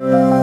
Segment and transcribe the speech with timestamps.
[0.00, 0.37] you.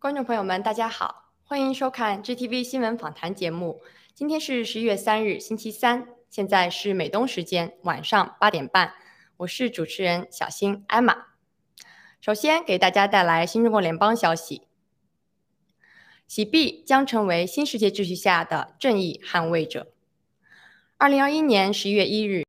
[0.00, 3.82] 观众朋友们，大家好，欢迎收看 GTV 新闻访谈节目。
[4.14, 8.94] 今天是十一月三日，星期三，现在是美东时间晚上八点半。
[9.36, 11.26] 我是主持人小新艾玛。
[12.18, 14.62] 首先给大家带来新中国联邦消息：
[16.26, 19.92] 喜币将成为新世界秩序下的正义捍卫者。
[20.96, 22.46] 二零二一年十一月一日，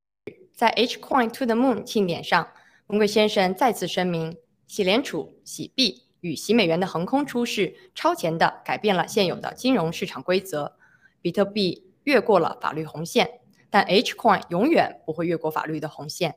[0.53, 2.53] 在 H Coin to the Moon 庆典上，
[2.88, 6.03] 文贵先生再次声明，喜联储、喜币。
[6.21, 10.77] 与洗美元的横空出世，超前的改变了现有的金融市场规则。
[11.19, 16.35] 比特币越过了法律红线，但 H coin 永远不会越过法律的红线。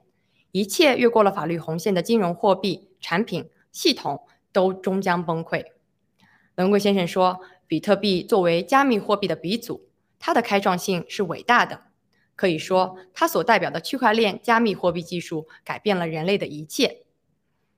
[0.52, 5.64] 一切越过了法律红线的金融货币产品系统都终将崩溃。
[6.56, 11.82] 文贵先生说：“比特币作为加密货币的鼻祖，它的开创性是伟大的。
[12.36, 17.02] 可以说，它所代表的区块链加密货币技术改变了人类的一切。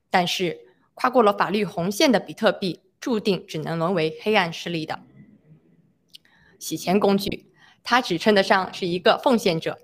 [0.09, 0.66] 但是。”
[0.97, 4.99] 跨过了法律红线的比特币，注定只能沦为黑暗势力的
[6.59, 7.53] 洗钱工具。
[7.85, 9.79] 它只称得上是一个奉献者，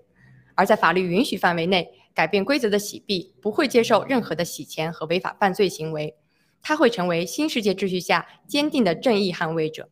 [0.56, 6.16] 而在法律允许范围内改变规则的洗币，不会接受任何的洗钱和违法犯罪行为。
[6.62, 9.90] 它会成为新世界秩序下坚定的正义捍卫者。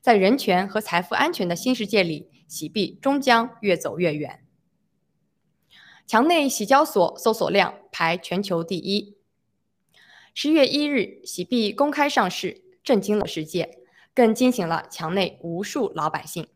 [0.00, 4.44] 在人权和财富安全的新世界里，洗币终将越走越远。
[6.06, 9.17] 墙内洗交所搜索量排全球第一。
[10.34, 13.78] 十月一日，喜币公开上市，震惊了世界，
[14.14, 16.46] 更惊醒了墙内无数老百姓。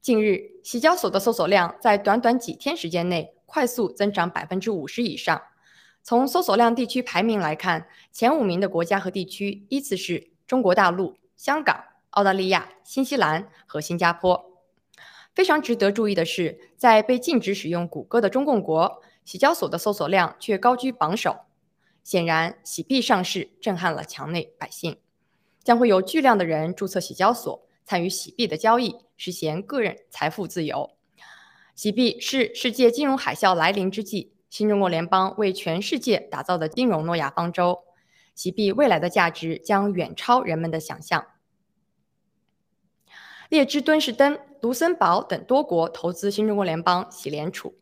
[0.00, 5.42] 近日，喜交所的搜索量在短短几天时间内快速增长百分之五十以上。
[6.02, 14.46] 从搜索量地区排名来看，前五名的国家和地区依次是中国大陆、香港、澳大利亚、新西兰和新加坡。
[15.34, 21.36] 非常值得注意的是，在被禁止使用谷歌的中共国，喜交所的搜索量却高居榜首。
[22.02, 24.98] 显然，洗币上市震撼了墙内百姓，
[25.62, 30.90] 将会有巨量的人注册洗交所，参与洗币的交易，实现个人财富自由。
[31.74, 37.80] 洗币是世界金融海啸来临之际，新中国联邦为全世界打造的金融诺亚方舟。
[38.34, 41.26] 洗币未来的价值将远超人们的想象。
[43.50, 47.76] 列支敦士登、卢森堡等多国投资新中国联邦洗联储。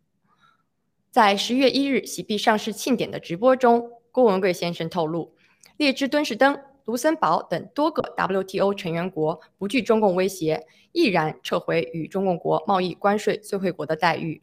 [1.11, 3.98] 在十月一日洗币上市庆典的直播中。
[4.19, 5.32] 郭文贵先生透露，
[5.76, 14.43] 列支敦士登、卢森堡等多个 WTO 成员国不惧中共威胁，毅然撤回与中共国贸易关税最惠国的待遇。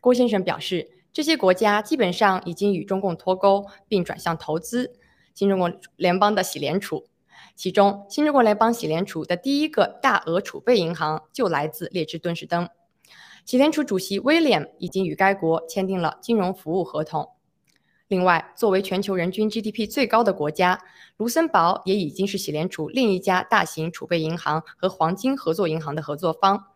[0.00, 4.94] 郭先生表示，这些国家基本上已经与中共脱钩，并转向投资
[5.34, 7.04] 新中国联邦的喜联储。
[7.54, 12.66] 其中，新中国联邦喜联储的第一个大额储备银行就来自列支敦士登。
[13.44, 17.28] 喜联储主席威廉已经与该国签订了金融服务合同。
[18.10, 20.82] 另外，作为全球人均 GDP 最高的国家，
[21.16, 26.66] 卢森堡也已经是喜联储另一家大型储备银行和黄金合作银行的合作方。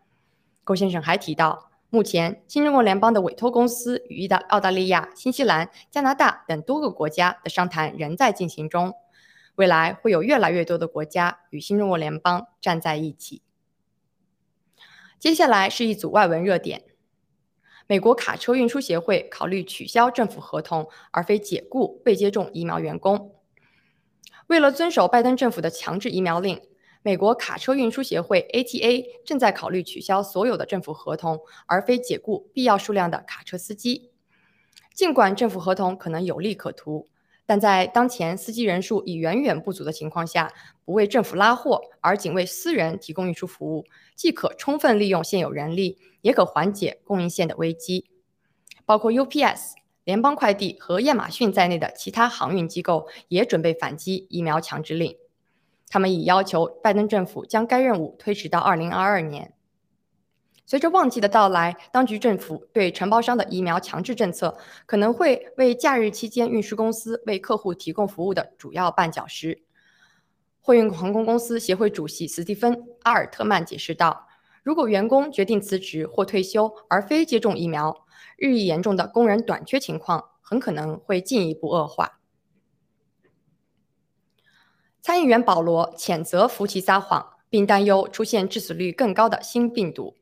[0.63, 1.69] 郭先生还提到。
[1.89, 8.93] 目前，新中国联邦的委托公司与意大澳大利亚、新西兰、加拿大等多个国家的商谈仍在进行中。
[9.55, 13.41] 未来会有越来越多的国家与新中国联邦站在一起。
[15.19, 16.83] 接下来是一组外文热点：
[17.87, 23.35] 美国卡车运输协会考虑取消政府合同，而非解雇未接种疫苗员工。
[24.47, 26.61] 为了遵守拜登政府的强制疫苗令。
[27.07, 34.09] 美国卡车运输协会 （ATA） 正在考虑取消所有的政府合同，而非解雇必要数量的卡车司机。
[34.95, 37.07] 尽管政府合同可能有利可图，
[37.45, 40.51] 但在当前司机人数已远远不足的情况下，
[40.83, 43.85] 不为政府拉货，而仅为私人提供运输服务，
[44.15, 48.09] 既可充分利用现有人力，也可缓解供应链的危机。
[48.83, 49.73] 包括 UPS、
[50.03, 55.15] 联邦快递和亚马逊在内的其他航运机构也准备反击疫苗强制令。
[55.87, 59.53] 他们已要求拜登政府将该任务推迟到二零二二年。
[60.65, 64.57] 随着旺季的到来，当局政府对承包商的疫苗强制政策
[64.87, 69.63] 可能会为假日期间运输公司为客户提供服务的主要绊脚石。
[70.59, 72.73] 货运航空公司协会主席斯蒂芬·
[73.03, 74.27] 阿尔特曼解释道
[74.65, 82.19] ：“如果员工决定辞职或退休而非接种疫苗，日益严重的工人短缺情况很可能会进一步恶化。”
[85.03, 90.15] 参议员保罗谴责福奇撒谎，并担忧出现致死率更高的新病毒。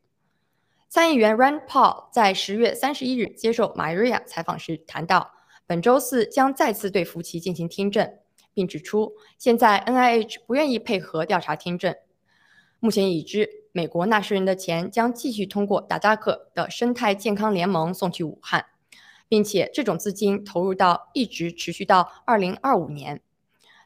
[0.89, 5.31] 参议员 Rand Paul 在十月三十一日接受 Maria 采访时谈到，
[5.65, 8.13] 本周四将再次对福奇进行听证，
[8.53, 11.95] 并指出现在 NIH 不愿意配合调查听证。
[12.81, 18.67] 目前已知，美国纳税人的钱将继续通过达达克的生态健康联盟送去武汉，
[19.27, 23.19] 并且这种资金投入到一直持续到二零二五年。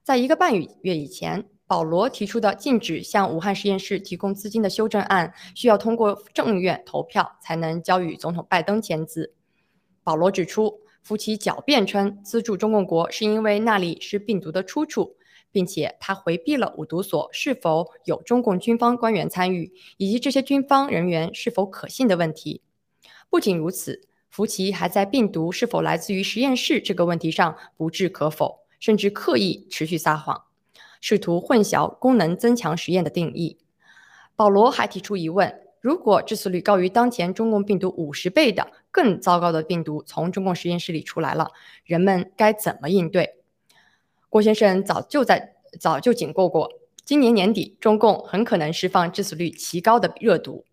[0.04, 9.34] 在一个半月以前，保罗提出的禁止向武汉实验室提供资金的修正案，需要通过众院投票才能交予总统拜登签字。
[10.04, 15.17] 保罗指出，夫妻狡辩称资助中共国是因为那里是病毒的出处，
[15.58, 22.62] 并且他回避了五毒所是否有中共军方官员参与，以及这些军方人员是否可信的问题。
[23.28, 28.60] 不仅如此，福奇还在病毒是否来自于实验室这个问题上不置可否。
[28.80, 30.44] 甚至刻意持续撒谎，
[31.02, 33.58] 试图混淆功能增强实验的定义。
[34.36, 41.50] 保罗还提出疑问：如果致死率高于当前中共病毒五十倍的更糟糕的病毒从中共实验室里出来了，
[41.84, 43.37] 人们该怎么应对？
[44.30, 46.70] 郭先生早就在早就警告过，
[47.06, 50.66] 今年年底中共很可能释放致死率奇高的热毒。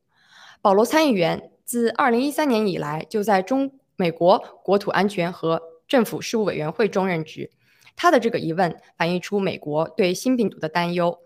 [0.61, 7.51] 保罗参议员自二零一三年以来就在中美国国土安全和政府事务委员会中任职。
[7.95, 11.21] 他的这个疑问反映出美国对新病毒的担忧。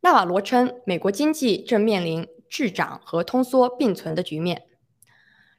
[0.00, 4.67] 纳瓦罗称，美国经济正面临滞涨和通缩并存的局面。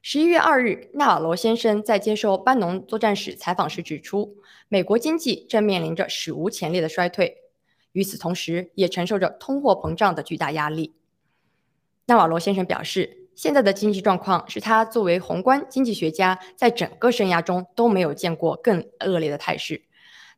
[0.02, 7.38] 十一月二日，纳瓦罗先生在接受班农作战史采访时指出，美国经济正面临着史无前例的衰退，
[7.92, 10.96] 与此同时，也承受着通货膨胀的巨大压力。
[12.06, 13.18] 纳瓦罗先生表示。
[13.36, 19.84] 现在的经济状况是他作为宏观经济学家在整个生涯中都没有见过更恶劣的态势。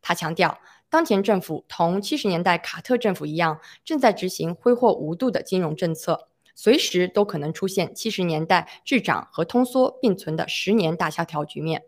[0.04, 11.84] 他强调，当前政府同七十年代卡特政府一样，正在执行挥霍无度的金融政策，随时都可能出现七十年代滞涨和通缩并存的十年大萧条局面。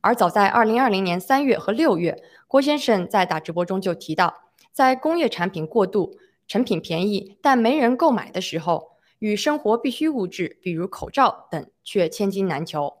[0.00, 8.98] 而早在二零二零年三月和六月，郭先生在打直播中就提到，在工业产品过度、成品便宜但没人购买的时候。
[9.20, 12.98] 与生活必需物质，比如口罩等，却千金难求。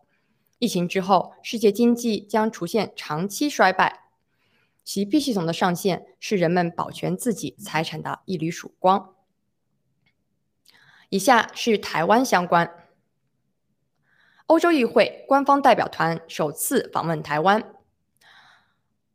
[0.58, 4.00] 疫情之后，世界经济将出现长期衰败。
[4.82, 9.14] 其 B 系统的上线是人们保全自己财产的一缕曙光。
[11.08, 12.70] 以下是台湾相关。
[14.46, 17.74] 欧洲议会官方代表团首次访问台湾。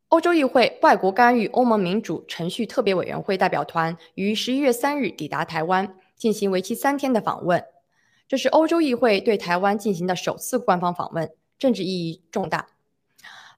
[0.10, 5.96] 欧洲议会外国干预欧盟民主程序特别委员会代表团于十一月三日抵达台湾。
[6.16, 7.66] 进行为期三天的访问，
[8.30, 12.68] 这是欧洲议会对台湾进行的首次官方访问，政治意义重大。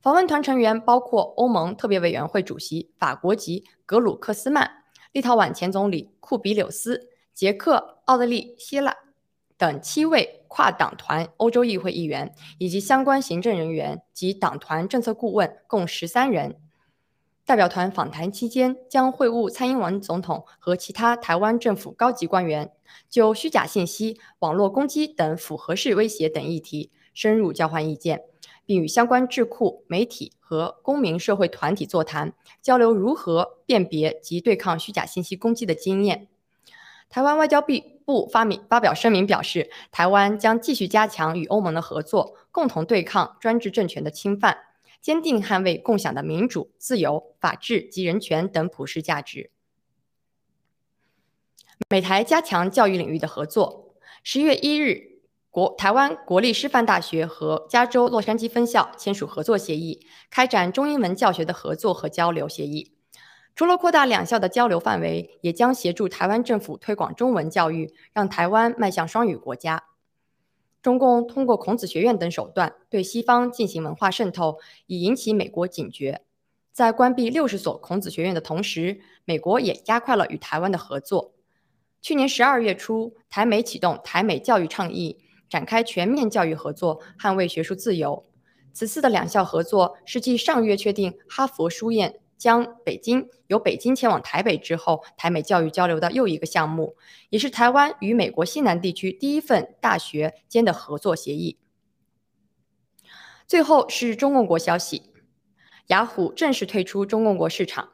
[0.01, 8.95] 访问团成员包括欧盟特别委员会主席法国籍格鲁克斯曼、立陶宛前总理库比柳斯、捷克、奥地利、希腊、
[9.57, 16.55] 等七位跨党团欧洲议会议员，以及相关行政人员及党团政策顾问共十三人。
[17.45, 22.71] 代表团访谈期间，将会晤蔡英文总统和其他台湾政府高级官员，
[23.07, 28.23] 就虚假信息、网络攻击等符合式威胁等议题深入交换意见，
[28.65, 32.33] 并与相关智库、媒体和公民社会团体座谈，
[32.63, 36.27] 交流如何辨别及对抗虚假信息攻击的经验。
[37.07, 37.73] 台湾外交部
[38.05, 44.57] 部发明发表声明表示，台湾将继续加强与欧盟的合作，共同对抗专制政权的侵犯，
[45.01, 49.51] 坚定捍卫共享的民主、自由、法治及人权等普世价值。
[51.89, 53.95] 美台加强教育领域的合作。
[54.23, 55.19] 十月一日，
[55.49, 62.94] 国台湾国立师范大学和加州洛杉矶分校签署合作协议，开展中英文教学的合作和交流协议。
[63.55, 69.85] 除了扩大两校的交流范围，也将协助台湾政府推广中文教育，让台湾迈向双语国家。
[70.81, 76.21] 中共通过孔子学院等手段对西方进行文化渗透，以引起美国警觉。
[76.73, 81.33] 在关闭六十所孔子学院的同时，美国也加快了与台湾的合作。
[82.01, 85.17] 去年十二月初，台美启动台美教育倡议，
[85.49, 88.25] 展开全面教育合作，捍卫学术自由。
[88.73, 92.19] 此次的两校合作是继上月确定哈佛书院。
[92.37, 96.95] 将北京由北京前往台北之后，台美教育交流的又一个项目，
[97.29, 101.57] 也是台湾与美国西南地区第一份大学间的合作协议。
[103.47, 105.13] 最后是中共国消息，
[105.87, 107.89] 雅虎正式退出中共国市场，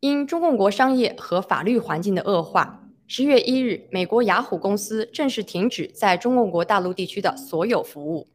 [0.00, 8.28] 因中共国商业和法律环境的恶化，十月一日，美国雅虎公司正式停止在中共国大陆地区的所有服务。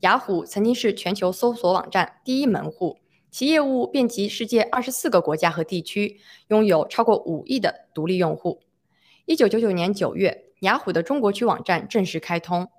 [0.00, 2.98] 雅虎曾经是全球搜索网站第一门户。
[3.36, 8.62] 其业务遍及世界二十四个国家和地区，拥有超过五亿的独立用户。
[9.26, 12.70] 一九九九年九月，雅虎的中国区网站正式开通。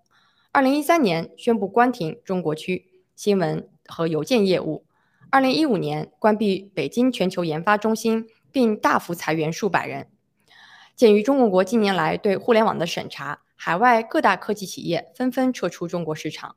[0.51, 4.83] 二零一三年宣布关停中国区新闻和邮件业务。
[5.29, 10.07] 二零一五年关闭北京全球研发中心，并大幅裁员数百人。
[10.95, 16.55] 鉴于中国国近年来对互联网的审查，海外各大科技企业纷纷撤出中国市场。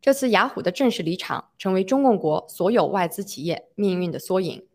[0.00, 4.66] 这次雅虎的正式离场，成为中共国所有外资企业命运的缩影。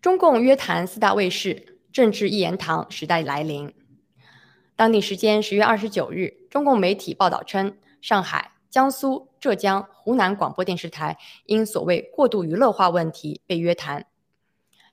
[0.00, 3.72] 中共约谈四大卫视，政治一言堂时代来临。
[4.76, 14.06] 当地时间十月二十九日，中共媒体报道称，上海、江苏、浙江、湖南广播电视台因所谓过度娱乐化问题被约谈。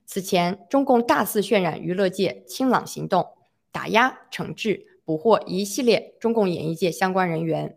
[0.06, 3.36] 此前，中共大肆渲染娱乐界清朗行动，
[3.70, 4.91] 打压惩治。
[5.12, 7.76] 捕获一系列中共演艺界相关人员，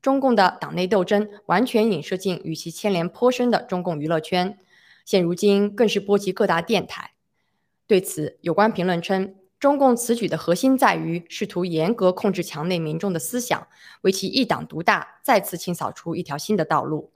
[0.00, 4.56] 中共的党内斗争完全影射进与其牵连颇深的中共娱乐圈，
[5.04, 7.14] 现如今更是波及各大电台。
[7.88, 13.66] 对此，有关评论称，中共此举的核心在于试图严格控制墙内民众的思想，
[14.02, 17.10] 为其一党独大再次清扫出一条新的道路。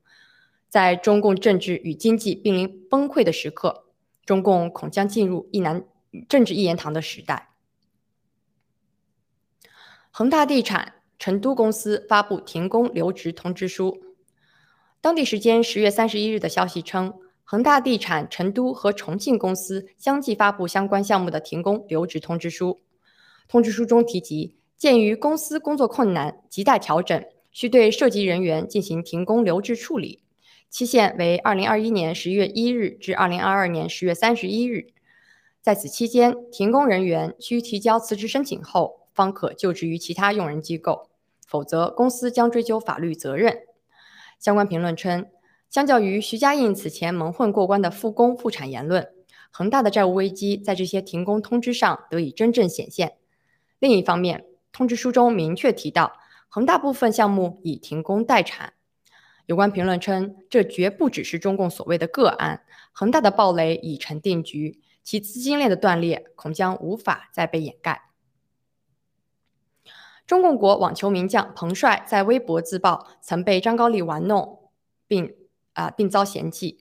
[0.68, 3.84] 在中共政治与经济濒临崩溃的时刻，
[4.26, 5.84] 中共恐将进入一难
[6.28, 7.50] 政治一言堂的时代。
[10.14, 13.98] 恒大地产成都公司发布停工留职通知书。
[15.00, 17.14] 当地时间十月三十一日的消息称，
[17.44, 22.82] 恒大地产成都和重庆公司相继发布相关项目的停工留职通知书。
[23.48, 30.22] 通知书中提及，鉴于公司工作困难，亟待调整，需对涉及人员进行停工留职处理，
[30.68, 34.88] 期限为二零二一年十月一日至二零二二年十月三十一日。
[35.62, 39.01] 在此期间，停工人员需提交辞职申请后。
[39.12, 41.10] 方可就职于其他用人机构，
[41.46, 43.60] 否则公司将追究法律责任。
[44.38, 45.26] 相关评论称，
[45.70, 49.08] 相较于徐家印此前蒙混过关的复工复产言论，
[49.50, 53.18] 恒大的债务危机在这些停工通知上得以真正显现。
[53.78, 56.12] 另一方面，通知书中明确提到，
[56.48, 58.72] 恒大部分项目已停工待产。
[59.46, 68.11] 有关评论称，这绝不只是中共所谓的个案，恒大的暴雷已成定局，其资金链的断裂恐将无法再被掩盖。
[70.26, 74.70] 中共国网球名将彭帅在微博自曝曾被张高丽玩弄，
[75.06, 75.34] 并
[75.74, 76.78] 啊并遭嫌弃。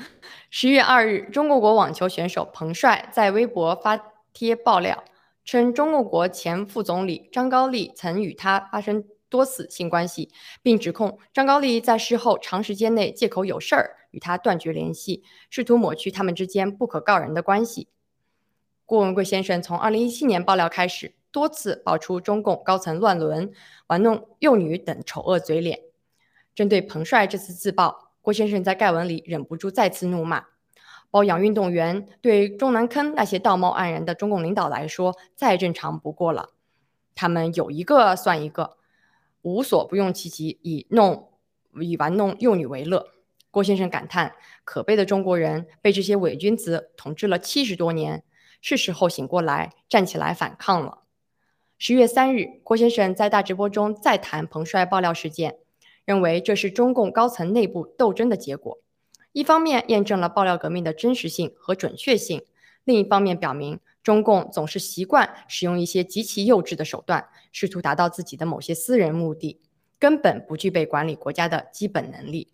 [0.48, 4.00] 十月二日，中国国网球选手彭帅在微博发
[4.32, 5.04] 帖爆料，
[5.44, 10.30] 称中共国前副总理张高丽曾与他发生多次性关系，
[10.62, 17.88] 并指控张高丽在事后长时间内借口有事儿与他断绝联系，试图抹去他们之间不可告人的关系。
[18.86, 21.14] 郭文贵先生从二零一七年爆料开始。
[21.34, 23.50] 多次爆出中共高层乱伦、
[23.88, 25.80] 玩弄幼女等丑恶嘴脸。
[26.54, 30.44] 针对彭帅这次自曝，郭先生在盖文里忍不住再次怒骂
[31.10, 36.50] ：“包养运动员对中南坑那些道貌岸然的中共领导来说再正常不过了。
[37.16, 38.76] 他们有一个算一个，
[39.42, 41.30] 无所不用其极，以弄
[41.80, 43.08] 以玩弄幼女为乐。
[43.50, 48.22] 郭先生感叹：可悲的中国人被这些伪君子统治了七十多年，
[48.60, 51.03] 是时候醒过来，站起来反抗了。
[51.86, 55.58] 十月三日，郭先生在大直播中再谈彭帅爆料事件，
[56.06, 58.78] 认为这是中共高层内部斗争的结果。
[59.32, 62.42] 一方面验证了爆料革命的真实性和准确性，
[62.84, 69.60] 另一方面表明中共总是习惯使用一些极其幼稚的手段，试图达到自己的某些私人目的，
[69.98, 72.48] 根本不具备管理国家的基本能力。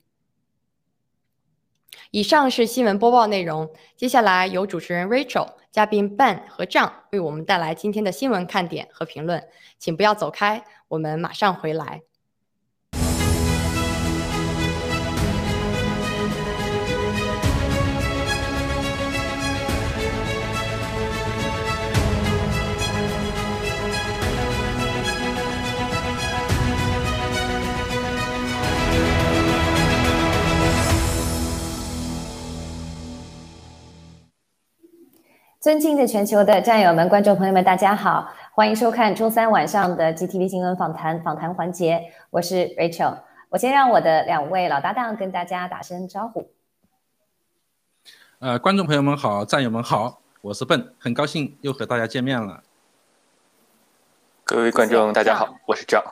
[2.10, 9.48] 以上是新闻播报内容，接下来由主持人 Rachel、嘉宾 Ben 和张为我们带来今天的新闻看点和评论，
[9.78, 12.02] 请不要走开，我们马上回来。
[35.61, 43.19] 尊敬的全球的战友们、观众朋友们，大家好，欢迎收看周三晚上的 GTV 新闻访谈访谈环节，我是 Rachel。
[43.50, 46.50] 我先让我的两位老搭档跟大家打声招呼。
[48.38, 52.62] 呃，观众朋友们好，战友们好，我是笨，很高兴又和大家见面了。
[54.45, 56.02] 各位观众大家好，我是张。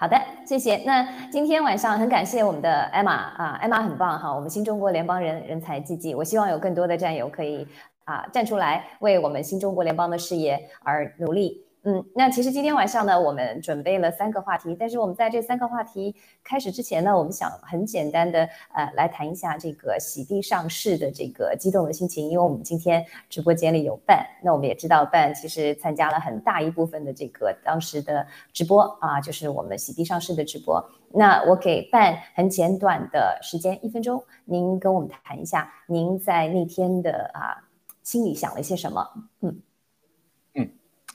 [0.00, 0.76] 好的，谢谢。
[0.86, 6.14] 那今天晚上很感谢我们的艾玛啊，艾玛很棒哈，我们新中国联邦人人才济济。
[6.14, 7.66] 我希望有更多的战友可以
[8.04, 11.66] 啊站出来为我们新中国联邦的事业而努力。
[11.88, 16.14] 嗯，那其实今天晚上呢，我们准备了三个话题，但是我们在这三个话题
[16.44, 30.84] 开始之前呢，我们想很简单的呃来谈一下这个洗地上市的这个激动的心情，因为我们今天直播间里有伴，那我们也知道伴其实参加了很大一部分的这个当时的直播啊，就是我们洗地上市的直播。
[31.10, 37.64] 那我给伴很简短的时间，一分钟，您跟我们谈一下您在那天的啊
[38.02, 39.08] 心里想了些什么？
[39.40, 39.62] 嗯。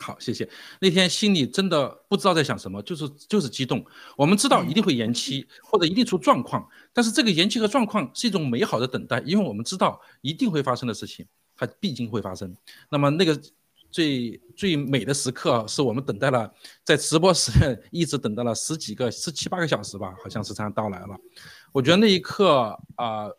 [0.04, 0.48] 好，谢谢。
[0.82, 3.82] 那天心里真的不知道在想什么，就是就是激动。
[4.18, 12.54] 我们知道一定会延期，或者一定出状况，但是这个延期和状况是一种美好的等待，因为我们知道一定会发生的事情，它必定会发生。
[12.90, 13.40] 那么那个
[13.90, 21.16] 最最美的时刻，是我们等待了在直播时一直等到了十几个、十七八个小时吧，好像是这样到来了。
[21.72, 23.30] 我觉得那一刻啊。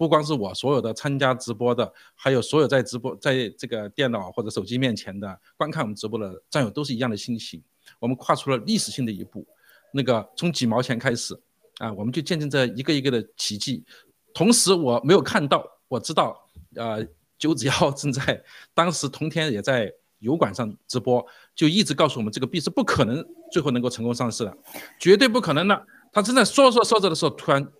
[0.00, 7.62] 不光是我，所有的参加直播的，还有所有在直播在这个电脑或者手机面前的观看我们直播的战友，都是一样的心情。
[7.98, 9.46] 我们跨出了历史性的一步，
[9.92, 11.38] 那个从几毛钱开始
[11.80, 13.84] 啊，我们就见证着一个一个的奇迹。
[14.32, 21.22] 同时，我没有看到，我知道，呃，九子妖正在当时同天也在油管上直播，
[21.54, 24.56] 就一直告诉我们这个币是不可能最后能够成功上市的，
[24.98, 25.86] 绝对不可能的。
[26.10, 27.70] 他正在说说说着的时候，突然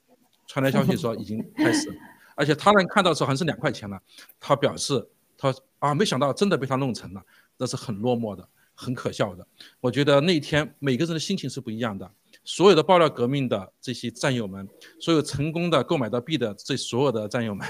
[0.50, 1.88] 传来消息说已经开始。
[2.34, 4.00] 而且他能看到的时候还是两块钱了，
[4.40, 7.22] 他表示他啊，没想到真的被他弄成了，
[7.58, 9.46] 那是很落寞的，很可笑的。
[9.78, 12.10] 我觉得那一天每个人的心情是不一样的。
[12.42, 14.66] 所有的爆料革命的这些战友们，
[14.98, 17.66] 所有成功的购买到币的这所有的战友们，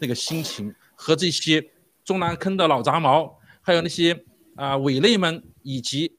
[0.00, 1.70] 那个心情和这些
[2.04, 6.16] 中南坑的老杂毛，还有那些啊伪类们，以及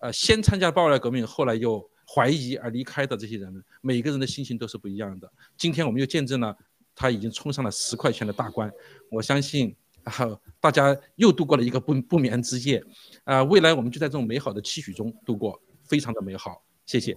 [0.00, 1.88] 呃先参加爆料革命，后来又
[2.18, 5.30] 怀疑而离开的这些人，每个人的心情都是不一样的。
[5.56, 6.56] 今天我们又见证了。
[7.00, 8.68] 他已经冲上了十块钱的大关，
[9.08, 10.12] 我相信啊，
[10.60, 12.82] 大家又度过了一个不不眠之夜，
[13.22, 17.16] 啊，未来我们就在这种美好的期许中度过，非常的美好，谢谢。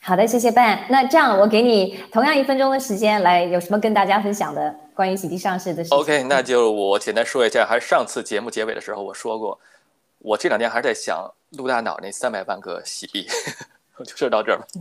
[0.00, 0.86] 好的，谢谢 Ben。
[0.88, 9.60] 那这样，我给你同样一分钟的时间，来有什么跟大家分享的关于喜地上市的事情？OK，那就我简单说一下，还是上次节目结尾的时候我说过，
[10.22, 13.26] 我这两天还是在想陆大脑那三百万个洗币，
[14.04, 14.66] 就说到这儿吧。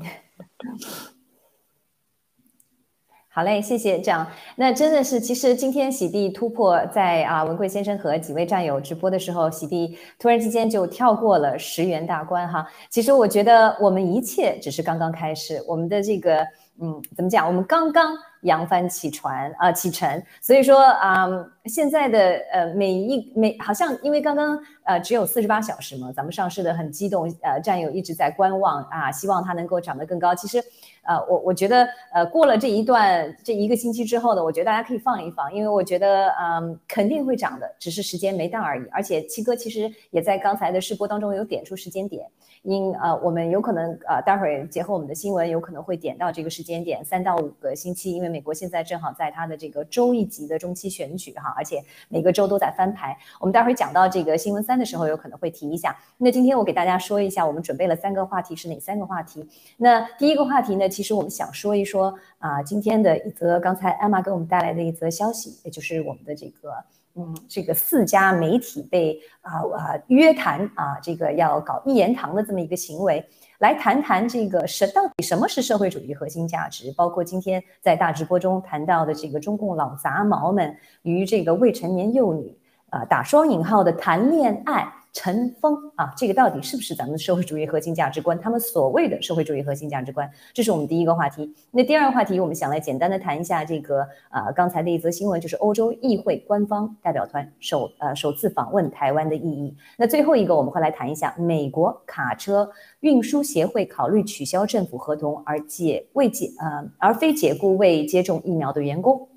[3.34, 4.30] 好嘞，谢谢这样。
[4.58, 12.68] 那真的是，其实今天喜地突破在啊文贵先生和几位战友直播的时候，喜地突然之间就跳过了十元大关哈。
[12.90, 16.46] 其实我觉得我们一切只是刚刚开始，我们的这个
[16.82, 17.48] 嗯怎么讲？
[17.48, 20.22] 我们刚刚扬帆起船啊启程。
[20.42, 21.28] 所以说啊，
[21.66, 22.20] 现在的
[22.52, 30.36] 呃每一每好像因为刚刚呃只有四十八小时嘛，咱们上市的很激动，呃战友一直在观望啊，希望它能够涨得更高。
[30.36, 30.64] 其实。
[31.04, 38.86] 呃，我我觉得呃过了这一段这一个星期之后呢，我觉得大家可以放一放，因为我觉得嗯肯定会涨的，只是时间没到而已。
[38.92, 42.30] 而且七哥其实也在刚才的试播当中有点出时间点。
[42.64, 53.18] 因呃，我们有可能呃，待会儿结合我们的新闻，有可能会点到这个时间点，三到五个星期，因为美国现在正好在它的这个州一级的中期选举哈，而且每个州都在翻牌。
[53.40, 55.98] 我们待会儿讲到这个新闻三的时候，有可能会提一下。
[56.18, 59.44] 那今天我给大家说一下，我们准备了三个话题是哪三个话题？
[59.78, 66.72] 那第一个话题呢，其实我们想说一说啊，今天的一则刚才艾玛给我们带来的一则消息，也就是我们的这个。
[67.16, 73.26] 嗯，这个四家媒体被啊啊约谈啊，这个要搞一言堂的这么一个行为，
[73.60, 82.58] 来谈谈这个什到底什么是社会主义核心价值，包括今天在大直播中谈到的这个中共老杂毛们与这个未成年幼女
[82.90, 84.92] 啊打双引号的谈恋爱。
[85.14, 88.40] 尘封啊，这个到底是不是咱们社会主义核心价值观？
[88.40, 91.54] 他们所谓的社会主义核心价值观，这是我们第一个话题。
[91.70, 99.76] 那第二个话题，我们想来简单的谈一下这个啊，刚才的一则新闻，就是欧洲议会官方代表团首呃首次访问台湾的意义。
[99.98, 102.70] 那最后一个，我们会来谈一下美国卡车
[103.02, 109.28] 运输协会考虑取消政府合同而解未解呃而非解雇未接种疫苗的员工。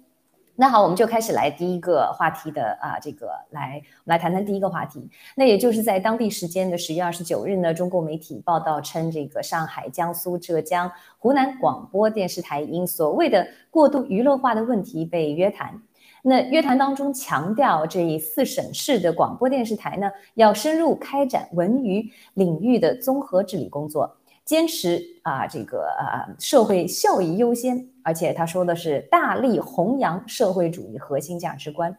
[0.57, 5.11] 那好，我们就开始来第一个话题的啊，这个来我们来谈谈第一个话题。
[5.35, 15.83] 那也就是在当地时间的十月二十九日呢，中共媒体报道称，这个上海、江苏、浙江、湖南广播电视台因所谓的过度娱乐化的问题被约谈。
[16.23, 24.17] 那约谈当中强调，这四省市的广播电视台呢，要深入开展文娱领域的综合治理工作。
[24.45, 31.97] 坚持啊，这个呃社会效益优先，而且他说的是大力弘扬社会主义核心价值观，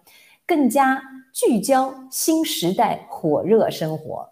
[0.48, 1.02] 更加
[1.34, 4.30] 聚焦新时代火热生活，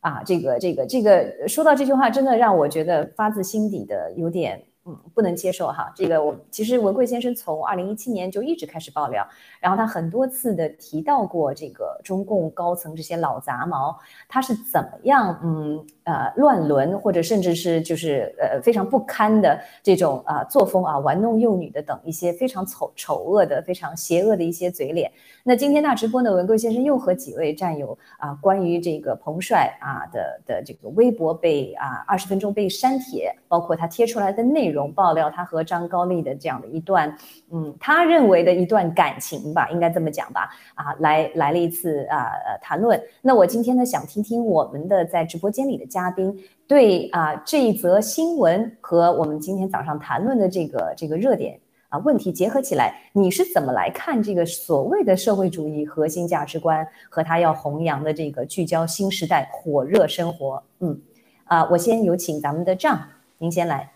[0.00, 4.62] 啊，这个这个这个说到这句话，真的让我觉得发自心底的有点。
[4.84, 5.92] 嗯，不能接受哈。
[5.94, 9.24] 这个我其实文贵先生从二零一七年就一直开始爆料，
[9.60, 13.96] 然后他很多次的提到过这个中共高层这些老杂毛，
[14.28, 25.10] 他是怎么样嗯呃乱伦或者甚至是就是呃非常不堪的这种啊作风啊玩弄幼女的等一些非常丑丑恶的非常邪恶的一些嘴脸。
[25.42, 34.92] 那今天大直播呢，文贵先生又和几位战友啊关于这个彭帅啊的的这个微博被啊二十分钟被删帖，包括他贴出来的内容。
[34.94, 37.16] 爆料他和张高丽的这样的一段，
[37.50, 43.00] 嗯，他认为的一段感情吧，应该这么讲吧，啊，来来了一次啊呃谈论。
[43.22, 60.62] 那我今天呢，想听听我们的在直播间里的嘉宾对啊这一则新闻和我们今天早上谈论的这个这个热点啊问题结合起来，你是怎么来看这个所谓的社会主义核心价值观和他要弘扬的这个聚焦新时代火热生活？
[60.78, 60.98] 嗯，
[61.44, 62.98] 啊，我先有请咱们的张，
[63.36, 63.92] 您先来。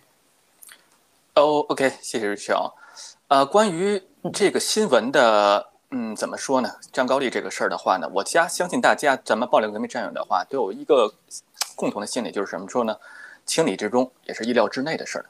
[1.35, 2.72] 哦，OK，谢谢 Rachel。
[3.28, 6.68] 呃，关于这个新闻的，嗯，怎么说呢？
[6.92, 11.12] 张高丽这个事儿的话呢，我家相信大家，咱们爆料革命战友的话，都有一个
[11.76, 12.96] 共同的心理，就是什么说呢？
[13.44, 15.26] 情理之中，也是意料之内的事儿。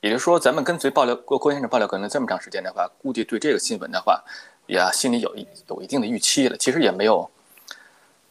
[0.00, 4.24] 也就是说，咱们跟随爆料郭郭先生爆料可能这么长时间的话，估计对这个新闻的话，
[4.66, 6.56] 也心里有一有一定的预期了。
[6.56, 7.30] 其实也没有，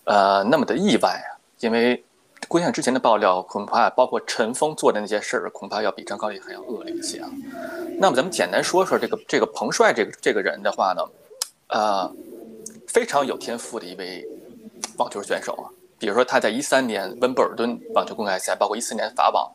[0.06, 2.04] 呃，那么的意外啊，因为。
[2.48, 7.30] 郭先生之前的爆料，恐怕包括陈峰做的那些事儿，恐怕要比张高丽还要恶劣一些啊。
[8.00, 11.04] 那么咱们简单说说这个这个彭帅这个这个人的话呢，
[11.68, 12.16] 呃，
[12.88, 14.26] 非常有天赋的一位
[14.98, 15.68] 网球选手啊。
[16.00, 19.52] 比如说他在一三年温布尔顿网球公开赛，包括一四年法网，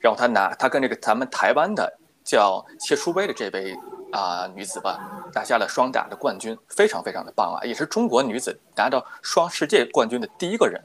[0.00, 1.90] 然后他拿他跟这个咱们台湾的
[2.24, 3.74] 叫谢淑薇的这位
[4.12, 4.98] 啊女子吧，
[5.32, 10.82] 拿下了双打的冠军，非常非常的棒啊，也是中国女子拿到双世界冠军的第一个人。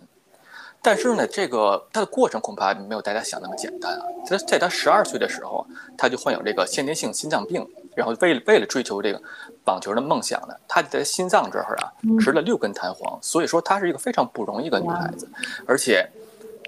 [0.84, 4.06] 但是呢，这个他的过程恐怕没有大家想那么简单啊。
[4.28, 5.64] 他在他十二岁的时候，
[5.96, 7.64] 他就患有这个先天性心脏病，
[7.96, 9.22] 然后为了为了追求这个
[9.66, 15.28] 网球的梦想呢，她在心脏这儿啊植了六根弹簧，所以说她是一个非常不容易的女孩子，
[15.68, 16.10] 而且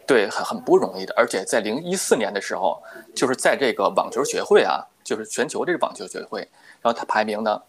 [0.06, 1.14] 对很很不容易的。
[1.16, 2.82] 而且在零一四年的时候，
[3.16, 6.40] 就是在这个网球协会啊，就是全球这个网球协会，
[6.82, 7.62] 然后她排名呢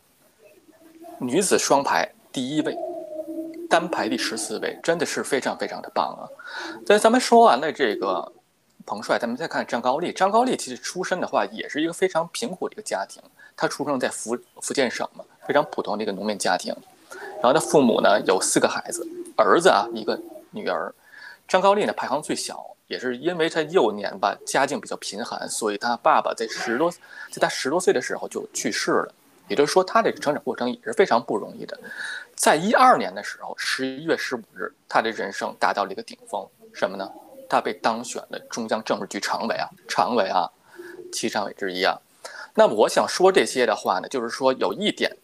[1.18, 2.76] 女子双排第一位。
[3.66, 6.22] 单排第十四位，真的是非常非常的棒啊！
[6.87, 8.30] 在咱们说完了这个
[8.87, 10.12] 彭帅，咱们再看张高丽。
[10.12, 13.23] 张高丽其实出身的话，也是一个非常贫苦的一个家庭。
[13.57, 16.75] 他出生在福福建省嘛，非常普通的一个农民家庭。
[17.37, 20.20] 然后他父母呢有四个孩子，儿子啊一个
[20.51, 20.92] 女儿。
[21.47, 29.14] 张高丽呢排行最小，也是因为他幼年吧家境比较贫寒，所以他爸爸在十多在他十多岁的时候就去世了。
[29.47, 31.79] 也就是说，他这个成长过程也是非常不容易的。
[32.35, 37.07] 在一二年的时候，十一月十五日，他的人生达到了一个顶峰，什么呢？
[37.48, 40.50] 他被当选了中央政治局常委啊，常委啊，
[41.12, 42.00] 七常委之一啊。
[42.54, 45.16] 那我想说这些的话呢，就是说有一点，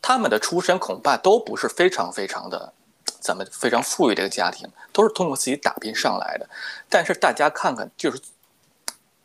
[0.00, 2.72] 他们的出身恐怕都不是非常非常的，
[3.20, 6.48] 咱们非常富裕这个家庭，都是通过自己打拼上来的。
[6.88, 8.20] 但是大家看看，就是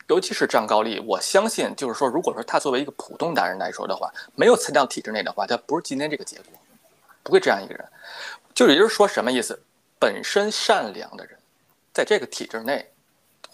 [0.08, 6.46] 尤其是张高丽，我相信就是说，如果说他作为一个普通男人来说的话，没有参加体制内的话，他不是今天这个结果，
[7.22, 7.84] 不会这样一个人。
[8.54, 9.58] 就也就是说，什么意思？
[9.98, 11.38] 本身善良的人，
[11.94, 12.90] 在这个体制内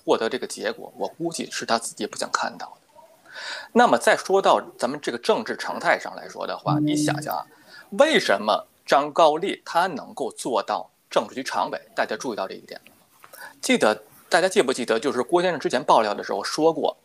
[0.03, 3.33] 获得这个结果，我估计是他自己不想看到的。
[3.72, 7.46] 那么再说到咱们这个政治常态上来说的话，你想想啊，
[7.90, 11.79] 为什么张高丽他能够做到政治局常委？
[11.94, 13.38] 大家注意到这一点了吗？
[13.61, 16.96] 记得大家记不记得，就是郭先生之前爆料的时候说过，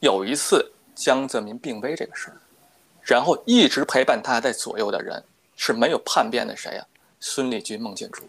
[0.00, 2.40] 有一次江泽民病危这个事儿，
[3.02, 5.22] 然后一直陪伴他在左右的人
[5.56, 6.86] 是没有叛变的谁呀？
[7.20, 8.24] 孙立军、孟建柱，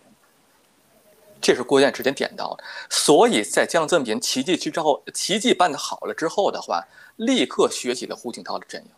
[1.42, 2.64] 这是郭建之前点到的。
[2.90, 6.84] 所以在江泽民奇迹之后，奇迹办的好了之后的话，
[7.18, 8.90] 立刻学习了胡锦涛的阵营，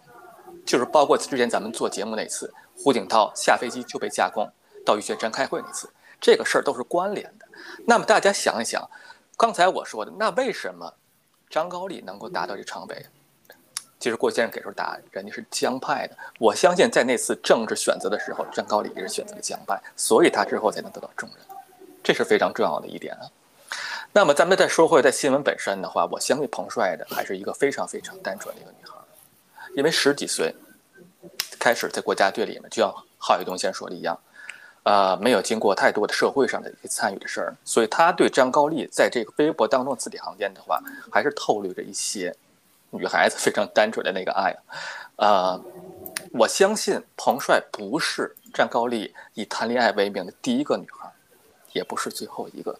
[0.65, 4.49] 就是包括之前咱们做节目那次，胡锦涛下飞机就被架空
[4.85, 7.45] 到玉泉山开会那次，这个事儿都是关联的。
[7.85, 8.89] 那么大家想一想，
[9.37, 10.93] 刚才我说的，那为什么
[11.49, 13.05] 张高丽能够达到这常委？
[13.99, 16.17] 其实郭先生给出答案，人家是江派的。
[16.39, 21.50] 我相信在那次政治选择的时候，张高丽也是选择了江派，所以他之后才能得到重任，
[22.03, 23.29] 这是非常重要的一点啊。
[24.13, 28.95] 那么咱们再说回在新闻本身的话，我相信彭帅的还是一个非常非常单纯的一个女孩，
[29.75, 30.53] 因为十几岁
[31.59, 34.19] 开始在国家队里面，就像郝宇东先说的一样，
[34.83, 42.35] 呃，没有经过太多的社会上的一些参与的事儿，所以他对张高丽在这个微博当中字里行间的话，还是透露着一些。
[42.93, 44.53] 女孩子非常单纯的那个爱，
[45.15, 45.57] 呃，
[46.33, 51.00] 我相信彭帅不是张高丽以谈恋爱为名的第一个女孩，
[51.73, 52.79] 也不是最后一个。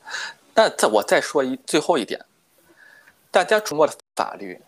[0.54, 2.20] 那再我再说一最后一点，
[3.30, 4.62] 大家中国的法律，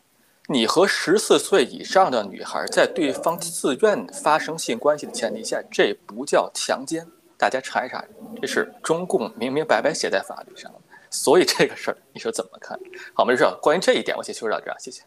[0.47, 7.05] 你和十四岁以上的女孩在对方自愿发生性关系的前提下，这不叫强奸。
[7.37, 8.03] 大家查一查，
[8.41, 10.79] 这是中共明明白白写在法律上的。
[11.09, 12.79] 所以这个事儿，你说怎么看？
[13.13, 13.45] 好，没事。
[13.61, 15.03] 关于这一点，我先说到这儿，谢谢。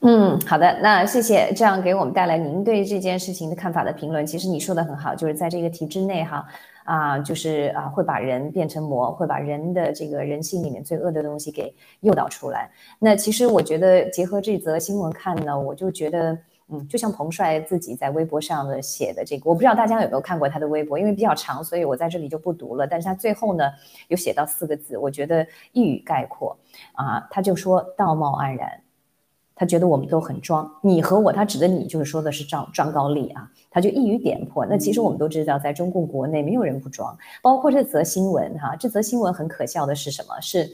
[0.00, 4.26] 嗯，好的，那谢谢这样给我们带来您对这件事情的看法的评论。
[4.26, 6.44] 其实你说的很好，就是在这个体制内哈
[6.90, 12.68] 啊，就是啊会把人变成魔，会把人的这个人性里面最恶的东西给诱导出来。
[12.98, 16.36] 那其实我觉得结合这则新闻看呢，我就觉得
[16.68, 22.88] 嗯，就像彭帅自己在微博上的写的这个，我不知道大家有没有看过他的微博，因为比较长，所以我在这里就不读了。
[22.88, 23.70] 但是他最后呢
[24.08, 26.58] 有写到四个字，我觉得一语概括
[26.94, 28.68] 啊，他就说道貌岸然。
[29.60, 34.64] 他觉得我们都很装，你和我，他指的你就是说的是张张高丽啊，他就一语点破。
[34.64, 38.74] 那其实我们都知道，在中共国内没有人不装，包括这则新闻哈。
[38.74, 40.40] 这则新闻很可笑的是什么？
[40.40, 40.66] 是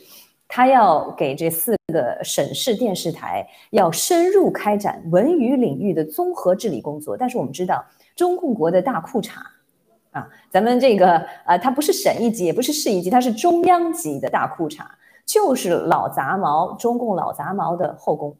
[0.46, 7.16] 他要给这四个省市电视台要深入开展文娱领域的综合治理工作。
[7.16, 9.30] 但是我们知道，中共国的大裤衩
[10.12, 14.84] 啊，咱们这个啊，它不是省一级，也不是市一级，它是中央级的大裤衩，
[15.26, 18.32] 就是老杂毛，中共老杂毛的后宫。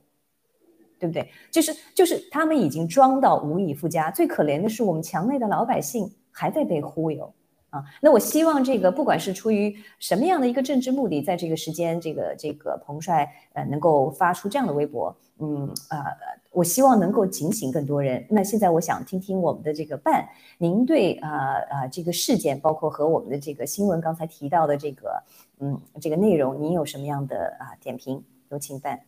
[0.99, 1.29] 对不对？
[1.51, 7.33] 就是就是他们已经装到无以复加，最可怜的是我们墙内的老百姓还在被忽悠
[7.71, 7.85] 啊！
[8.01, 16.05] 那我希望这个不管是出于什么样的一个政治目的，在这个时间，这个这个彭帅呃能够发出这样的微博，嗯啊，
[16.53, 18.25] 我希望能够警醒更多人。
[18.31, 20.27] 那现在我想听听我们的这个办，
[20.59, 25.23] 您对啊啊这个事件，包括和我们的这个新闻刚才提到的这个
[25.61, 28.25] 嗯这个内容，您有什么样的啊点评？
[28.49, 29.01] 有请办。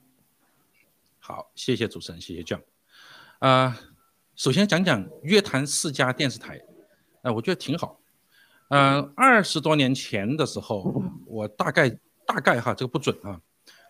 [1.28, 2.62] 好，谢谢主持人，谢谢 John。
[3.40, 3.78] 啊，
[4.34, 6.58] 首先讲讲约谈四家电视台，
[7.20, 8.00] 呃，我觉得挺好。
[8.70, 11.90] 嗯，二十多年前的时候，我大概
[12.26, 13.38] 大概哈，这个不准啊。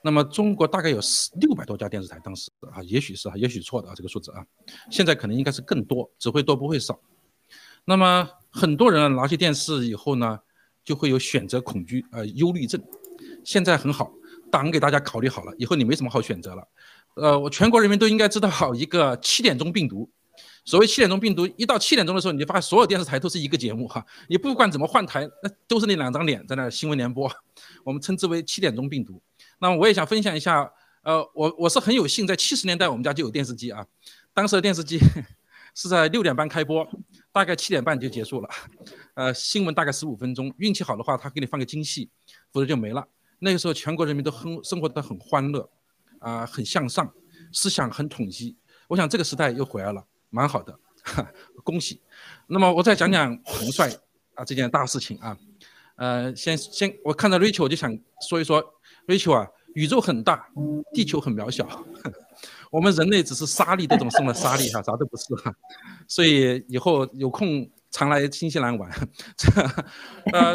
[0.02, 4.44] 那么中国大概有四六百多家电视台，当时啊，也许是啊，也许错的啊，这个数字啊，
[4.90, 7.00] 现在可能应该是更多，只会多不会少。
[7.84, 10.40] 那么很多人拿起电视以后呢，
[10.82, 12.82] 就会有选择恐惧呃忧虑症。
[13.44, 14.12] 现在很好，
[14.50, 16.66] 党给大家考虑好了，以后你没什么好选择了。
[17.20, 20.08] 呃，我全国人民都应该知道一个七点钟病毒。
[20.64, 27.30] 所谓七点钟病毒，一到七点钟的时候，你就发现所有电视台都是一个节目哈，你不管怎么换台，那都是那两张脸在那新闻联播，
[27.84, 29.18] 我们称之为七点钟病毒。
[29.60, 30.70] 那我也想分享一下，
[31.02, 33.86] 呃，我我是很有幸在七十年代我们家就有电视机啊，
[34.34, 34.98] 当时的电视机
[35.74, 36.86] 是在六点半开播，
[37.32, 38.48] 大概七点半就结束了，
[39.14, 42.10] 呃，新闻大概十五分钟，运气好的话他给你放个京戏，
[42.52, 43.06] 否则就没了。
[43.38, 45.70] 那个时候全国人民都很生活得很欢乐。
[46.20, 47.12] 啊，很向上，
[47.52, 48.56] 思想很统一。
[48.88, 50.78] 我想这个时代又回来了，蛮好的，
[51.62, 52.00] 恭喜。
[52.46, 53.90] 那么我再讲讲彭帅
[54.34, 55.36] 啊这件大事情啊，
[55.96, 57.96] 呃，先先我看到 Rachel 我就想
[58.28, 58.62] 说一说
[59.06, 60.48] Rachel 啊，宇宙很大，
[60.94, 61.68] 地球很渺小，
[62.70, 65.54] 我们人类只是沙粒当中生的沙粒哈，啥都不是哈。
[66.06, 68.90] 所以以后有空常来新西兰玩。
[69.36, 69.50] 这
[70.32, 70.52] 呃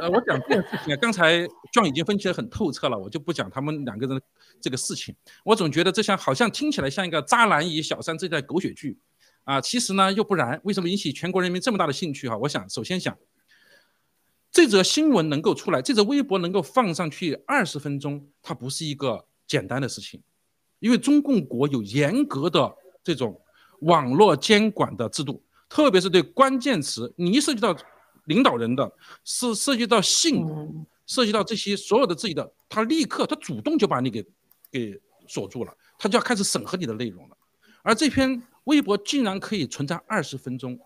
[0.00, 1.40] 呃，我讲这件事情啊，刚才
[1.72, 4.20] John 已经分析得很透彻了，我就不讲他们两个人
[4.60, 5.14] 这个事情。
[5.44, 8.98] 我总觉得这像好像听起来像一个渣男与小三这代狗血剧
[9.44, 10.60] 啊，其实呢又不然。
[10.64, 12.36] 为什么引起全国人民这么大的兴趣哈？
[12.38, 13.16] 我想首先想。
[14.50, 20.22] 这则新闻能够出来，这则微博能够放上去二十分钟，它不是一个简单的事情，
[20.78, 22.72] 因为中共国有严格的
[23.02, 23.42] 这种
[23.80, 25.42] 网络监管的制度，
[25.74, 27.76] 特别是对关键词，你一涉及到
[28.26, 28.92] 领导人的，
[29.24, 34.24] 是涉及到性，涉及到这些所有的自己的，他立刻他主动就把你给
[34.70, 37.36] 给锁住了，他就要开始审核你的内容了。
[37.82, 40.78] 而这篇微博竟然可以存在二十分钟，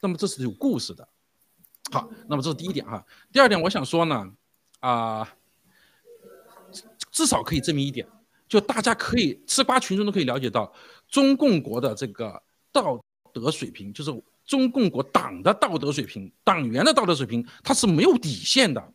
[0.00, 1.08] 那么这是有故事的。
[1.92, 3.06] 好，那么这是第一点哈。
[3.30, 4.28] 第二点，我想说呢，
[4.80, 5.36] 啊，
[7.12, 8.04] 至少可以证明一点，
[8.48, 10.74] 就大家可以吃瓜群众都可以了解到，
[11.06, 13.00] 中共国的这个道
[13.32, 14.10] 德水平，就是
[14.44, 18.92] 中共国党的道德水平，党员的道德水平，它是没有底线的。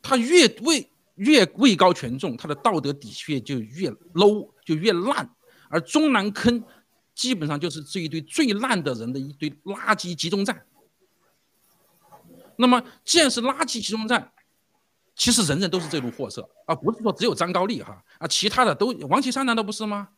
[0.00, 5.28] 他越位越位高权重，他的道德底线就越 low，就越烂。
[5.68, 6.62] 而中南坑
[7.14, 10.64] 基本上就是这一堆最烂的人的一堆垃圾集中站。
[12.56, 14.32] 那么，既然是垃圾集中站，
[15.14, 20.08] 其实人人都是这路货色，而不是说只有张高丽哈啊，其他的都王岐山难道不是吗？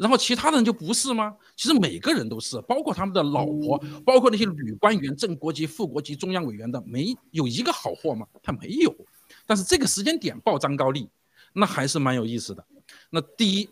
[0.00, 1.36] 然后其他的人就不是吗？
[1.54, 8.26] 其实每个人都是，包括他们的老婆，包括那些女官员、正国级、副国级、中央委员的，没有一个好货吗？
[8.42, 8.96] 他没有。
[9.44, 11.06] 但是这个时间点报张高丽，
[11.52, 12.64] 那还是蛮有意思的。
[13.10, 13.68] 那第一，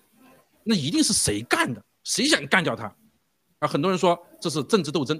[0.64, 1.82] 那一定是谁干的？
[2.04, 2.94] 谁想干掉他？
[3.60, 5.18] 啊，很多人说这是政治斗争。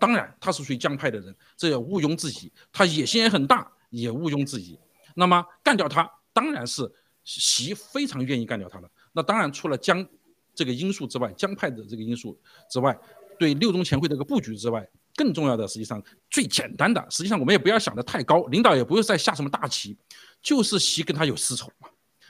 [0.00, 2.50] 当然，他是属于江派的人，这也毋庸置疑。
[2.72, 4.78] 他野心也很大，也毋庸置疑。
[5.14, 6.90] 那么干掉他，当然是
[7.24, 8.90] 习非常愿意干掉他的。
[9.12, 10.06] 那当然，除了江
[10.56, 12.36] 这个因素之外，江派的这个因素
[12.68, 12.98] 之外，
[13.38, 19.96] 对六中全会这个布局之外，更重要的，实际上最简单的，实际上我们也不要想得太高，领导也不会再下什么大棋，
[20.42, 21.88] 就是习跟他有私仇嘛。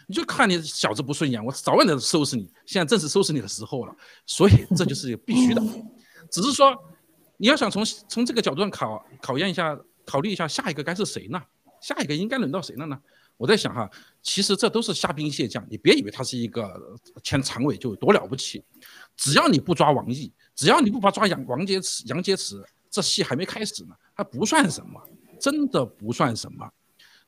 [0.08, 2.52] 你就看你小子不顺眼，我早晚得收拾你。
[2.66, 5.62] 现在正是收拾你的时候了，所以这就是必须的。
[6.30, 6.76] 只是说。
[7.38, 11.38] 你要想从从这个角度上考考验一下，考虑一下下一个该是谁呢？
[11.82, 12.98] 下一个应该轮到谁了呢？
[13.36, 13.90] 我在想哈，
[14.22, 18.62] 其实这都是虾兵蟹将，你别以为他是一个前常委就有多了不起，
[19.16, 25.00] 只要你不抓王毅，只要你不把抓杨王洁篪、杨洁篪，这戏还没开始呢，还不算什么，
[25.40, 26.68] 真的不算什么。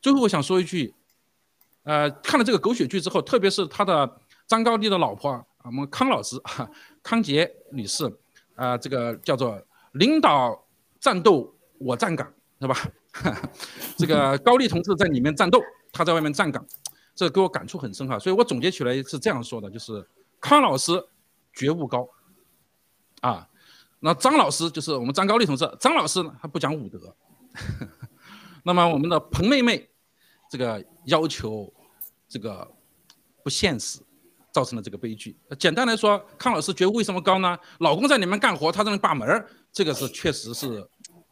[0.00, 0.94] 最后我想说一句，
[1.82, 6.70] 呃，看了这个狗血剧之后，特别是他的张高丽的老婆啊，我们康老师哈
[7.02, 8.04] 康杰女士
[8.54, 9.60] 啊，这个叫做。
[9.92, 10.66] 领导
[11.00, 12.76] 战斗，我站岗，是吧？
[13.96, 15.60] 这个高丽同志在里面战斗，
[15.92, 16.64] 他在外面站岗，
[17.14, 18.18] 这给我感触很深哈。
[18.18, 20.06] 所以我总结起来是这样说的：就是
[20.40, 20.92] 康老师
[21.52, 22.08] 觉悟高，
[23.20, 23.48] 啊，
[24.00, 27.14] 那张老师就是我们张高丽同志，张老师呢他不讲武德，
[28.64, 29.88] 那么我们的彭妹妹
[30.50, 31.72] 这个要求
[32.28, 32.70] 这个
[33.42, 34.00] 不现实。
[34.50, 35.38] 造成了这个悲剧。
[35.56, 37.56] 简单来说，康老师觉悟为什么高呢？
[37.78, 40.84] 老公在里面干活，他在那把门儿，这个是确实是，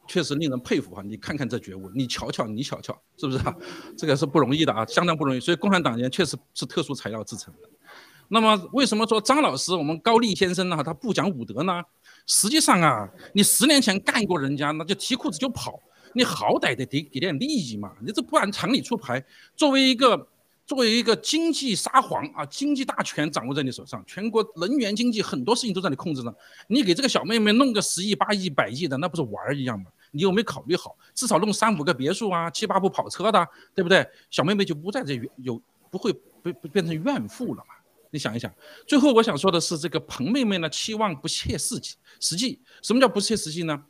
[0.07, 1.03] 确实令人佩服哈。
[1.03, 3.55] 你看看这觉悟，你瞧瞧，你瞧瞧，是不是啊？
[3.97, 5.41] 这个是不容易的啊，相当不容易。
[5.41, 7.69] 所以共产党员确实是特殊材料制成的。
[8.29, 10.83] 那么为什么说张老师，我们高丽先生呢？
[10.85, 11.83] 他不讲武德呢？
[12.27, 15.81] 实际上啊，你十年前干过人家，那就提裤子就跑，
[16.15, 17.93] 你好歹得给给点利益嘛。
[18.01, 19.25] 你这不按常理出牌，
[19.57, 20.29] 作为一个。
[20.67, 26.35] 作为一个经济沙皇啊，经济大权掌握在你手上，全国能源经济很多事情都在你控制呢。
[26.67, 29.87] 你给这个小妹妹弄个十亿、八亿、百亿的，那不是玩儿一样吗？
[30.17, 30.97] 你有没有考虑好？
[31.15, 34.05] 至少弄三五个别墅啊，七八部跑车的，对不对？
[34.31, 37.75] 小妹妹就不在这有不会不不变成怨妇了嘛？
[38.11, 38.51] 你想一想。
[38.87, 41.95] 最后我想说的是，这个彭妹妹呢，期望不切实际。
[42.19, 43.85] 实际什么叫不切实际呢？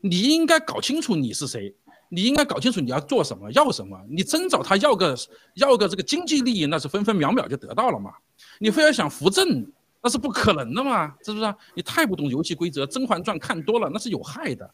[0.00, 1.74] 你应该搞清楚你是谁。
[2.14, 3.98] 你应该搞清楚你要做什么，要什么。
[4.10, 5.16] 你真找他要个
[5.54, 8.12] 要个这个经济利益，那是分分秒秒就得到了嘛。
[8.58, 9.66] 你非要想扶正，
[10.02, 11.54] 那是不可能的嘛，是不是？
[11.74, 14.70] 你太不懂游戏规则，《甄嬛传》看多了那是有害的。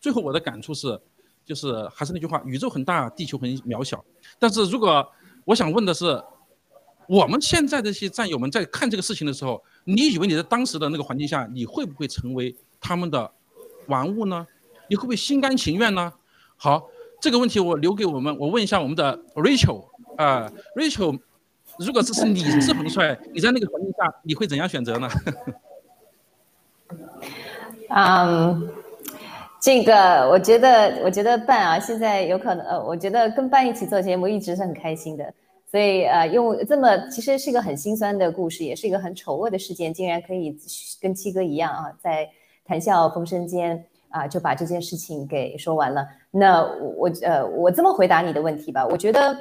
[0.00, 0.98] 最后我的感触是，
[1.44, 4.02] 就是还是那句话，宇宙很大，地球很渺小。
[4.38, 5.06] 但是如果
[5.44, 6.22] 我想问的是，
[7.06, 13.30] 我们现在这些战友们在看这个事情的时候，你以为你在当时的那个环境下，你会不会成为他们的
[13.86, 14.46] 玩物呢？
[14.88, 16.12] 你会不会心甘情愿呢？
[16.56, 16.88] 好，
[17.20, 18.36] 这个问题我留给我们。
[18.38, 19.84] 我问一下我们的 Rachel
[20.16, 21.18] 啊，Rachel，
[21.78, 25.08] 如果这是你是彭帅，你在那个环境下，你会怎样选择呢？
[27.88, 28.68] 嗯，
[29.60, 35.34] 这个我觉得，我觉得办啊，现在有可能呃，我觉得跟办一起做节目一直是很开心的。
[35.70, 40.56] 所以呃，用这么其实是一个很心酸的故事，也是一个很丑恶的事件，竟然可以
[41.00, 42.28] 跟七哥一样啊，在
[42.64, 46.08] 谈笑风生间啊就把这件事情给说完了。
[46.30, 46.62] 那
[46.96, 49.36] 我呃，我这么回答你的问题吧，我觉得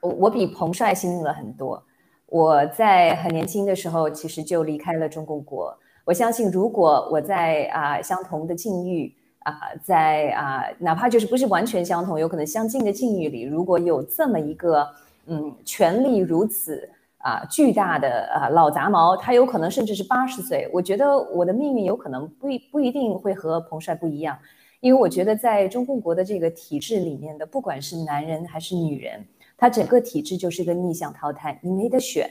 [0.00, 1.80] 我我比彭帅幸运了很多。
[2.26, 5.78] 我在很年轻的时候，其实就离开了中共国。
[6.08, 14.88] 我相信，如果我在啊相同的境遇啊，在啊哪怕就是不是完全相同，有可能相近的境遇里，如果有这么一个
[15.26, 16.88] 嗯权力如此
[17.18, 24.38] 啊巨大的啊老杂毛，他有可能甚至是八十岁，我觉得我的命运有可能不一不一定会和彭帅不一样，
[24.80, 29.22] 因为我觉得在中共国的这个体制里面的，不管是男人还是女人。
[29.60, 32.30] 他整个体制就是一个逆向淘汰，你没得选，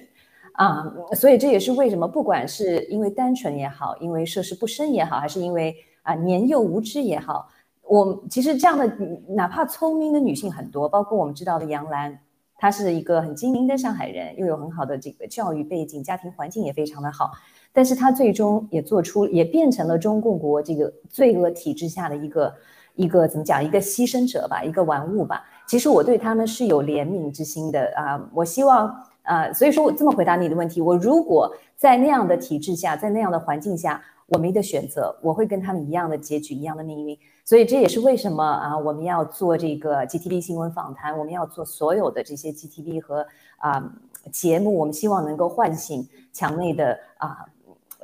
[0.58, 0.84] 啊，
[1.14, 7.48] 所以这也是为什么，不管是因为单纯也好，因为涉世不深也好，还是因为啊年幼无知也好，
[7.84, 8.92] 我其实这样的
[9.30, 12.18] 哪怕聪明的女性很多，包括我们知道的杨澜，
[12.58, 17.30] 她是一个很精明的上海人，又有很好的这个教育背景，家庭环境也非常的好，
[17.72, 22.56] 但是她最终也做出，也变成了中共国这个罪恶体制下的一个
[22.96, 25.46] 一个怎么讲，一个牺牲者吧，一个玩物吧。
[25.68, 28.20] 其实我对他们是有怜悯之心的啊！
[28.34, 28.92] 我希望
[29.28, 37.18] 啊，所以说我这么回答你的问题：我如果在那样的体制下，在那样的环境下，我没得选择，我会跟他们一样的结局，一样的命运。
[37.44, 43.84] 所以这也是为什么啊，我们要做这个 GTV 新闻访谈，我们要做所有的这些 GTV 和啊
[44.32, 47.46] 节目，我们希望能够唤醒墙内的啊。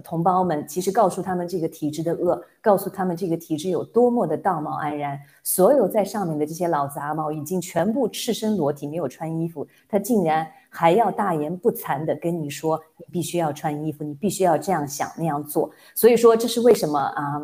[0.03, 5.19] 同胞们，其实告诉他们这个体制的恶，告诉他们这个体制有多么的道貌岸然。
[5.43, 15.71] 所有在上面的这些老杂毛，已经全部赤身裸体，没有穿衣服，他竟然还要大言不惭的跟你说，你必须要穿衣服，你必须要这样想那样做。
[15.93, 17.41] 所以说，这是为什么啊？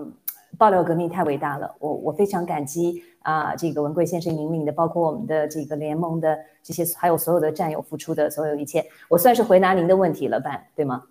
[0.58, 11.04] 爆料革命太伟大了，我我非常感激啊，这个文贵先生引领的，包括我们的这个联盟的这些，还有所有的战友付出的所有一切，我算是回答您的问题了，办对吗？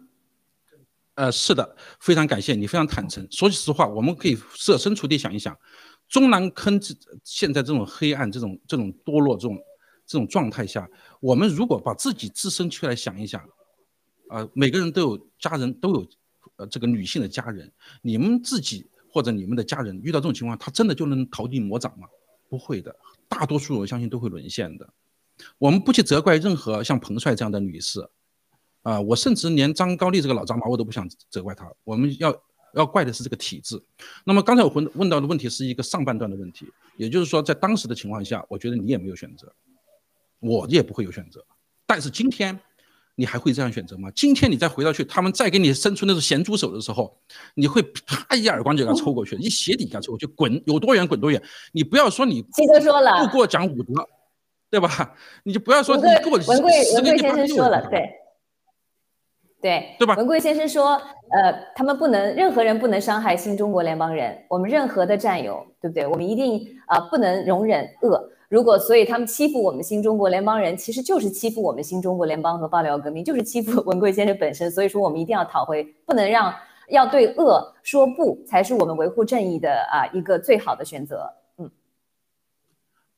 [1.15, 3.27] 呃，是的，非常感谢你，非常坦诚。
[3.31, 5.57] 说句实话，我们可以设身处地想一想，
[6.09, 6.93] 中南坑这
[7.23, 9.57] 现在这种黑暗、这种这种堕落、这种
[10.09, 10.89] 这种状态下，
[11.21, 13.41] 我们如果把自己自身去来想一想，
[14.29, 16.09] 啊，每个人都有家人，都有
[16.57, 17.71] 呃这个女性的家人，
[18.03, 22.09] 你们自己或者你们的家人遇到这种情况，他真的就能逃地魔掌吗？
[22.49, 22.97] 不会的，
[23.29, 24.89] 大多数我相信都会沦陷的。
[25.59, 28.09] 我们不去责怪任何像彭帅这样的女士。
[28.83, 32.35] 啊，我甚至连张高丽这个老杂毛我都不想责怪她，我们要
[32.73, 33.79] 要怪的是这个体制。
[34.25, 39.53] 那么刚才我问问到的问题是一个上半段的问题，也就是说在当时的情况下，我觉得你也没有选择，
[40.41, 41.45] 我也不会有选择。
[41.87, 42.59] 但是今天
[43.15, 44.11] 你还会这样选择吗？
[44.15, 47.19] 今天你再回到去，他们再给你伸出那种咸猪手的时候，
[47.55, 51.43] 你会啪一耳光就给他抽过去，一鞋底给他抽过去，滚有多远滚多远。
[51.73, 54.09] 你不要说你记得说了，不给我讲武德，
[54.71, 55.15] 对吧？
[55.43, 58.09] 你就不要说你给我文贵文贵先生说了，对。
[59.61, 60.15] 对，对吧？
[60.15, 60.93] 文贵先生说，
[61.33, 66.07] 呃，他们不能，任何人不能伤害新中国联邦人，我们任何的战友，对不对？
[66.07, 68.31] 我们一定啊，不能容忍恶。
[68.49, 74.71] 如果所以他们欺负我们新中国联邦人，其实就是欺负我们新中国联邦和爆料革命，就是欺负文贵先生本身。
[74.71, 76.55] 所以说，我们一定要讨回，不能让，
[76.89, 81.31] 要对恶说不，才是我们维护正义的啊一个最好的选择。
[81.59, 81.71] 嗯，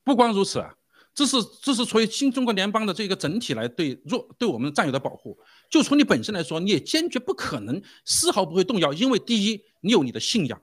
[0.02, 0.74] 不光如此啊。
[1.12, 5.36] 这是这是从新中国联邦的这个整体来对弱对我们战友的保护。
[5.68, 10.62] 就从你本身来说，你也坚决不可能丝毫不会动摇，因为第一，你有你的信仰，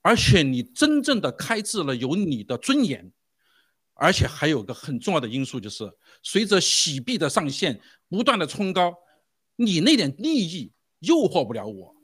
[0.00, 3.12] 而且你真正的开智了，有你的尊严，
[4.00, 5.84] 而且还有个很重要的因素，就是
[6.22, 7.78] 随着洗币的上线
[8.08, 8.94] 不断的冲高，
[9.56, 11.94] 你那点利益诱惑不了我，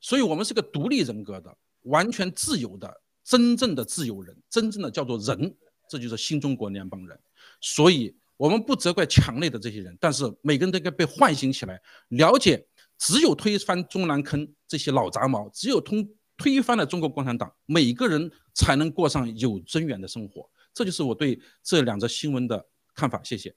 [0.00, 2.92] 所以我们是个独立人格的、完全自由的、
[3.22, 5.56] 真正的自由人，真正的叫做人。
[5.88, 7.16] 这就是新中国联邦人，
[7.60, 11.78] 所以我们不责怪墙内的这些人，但是每个人都该被唤醒起来，
[12.08, 12.66] 了解
[12.98, 20.50] 只有推翻中南坑这些老杂毛，只有通推翻了中国共产党，每个人才能过上有尊严的生活。
[20.74, 23.20] 这就是我对这两则新闻的看法。
[23.22, 23.54] 谢谢。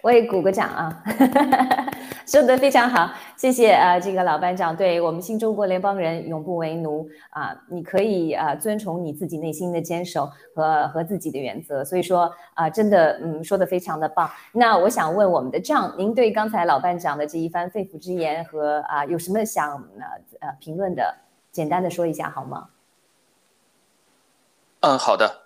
[0.00, 1.02] 我也鼓个掌啊，
[2.24, 14.30] 说的非常好，谢谢啊，这个老班长，对我们新中国联邦人永不为奴啊，你可以啊遵从你自己内心的坚守和和自己的原则，所以说啊，真的嗯说的非常的棒。
[14.52, 21.12] 那我想问我们的账，您对刚才老班长的这一番肺腑之言和啊有什么想呃呃评论的，
[21.50, 22.68] 简单的说一下好吗？
[24.80, 25.42] 嗯，好的。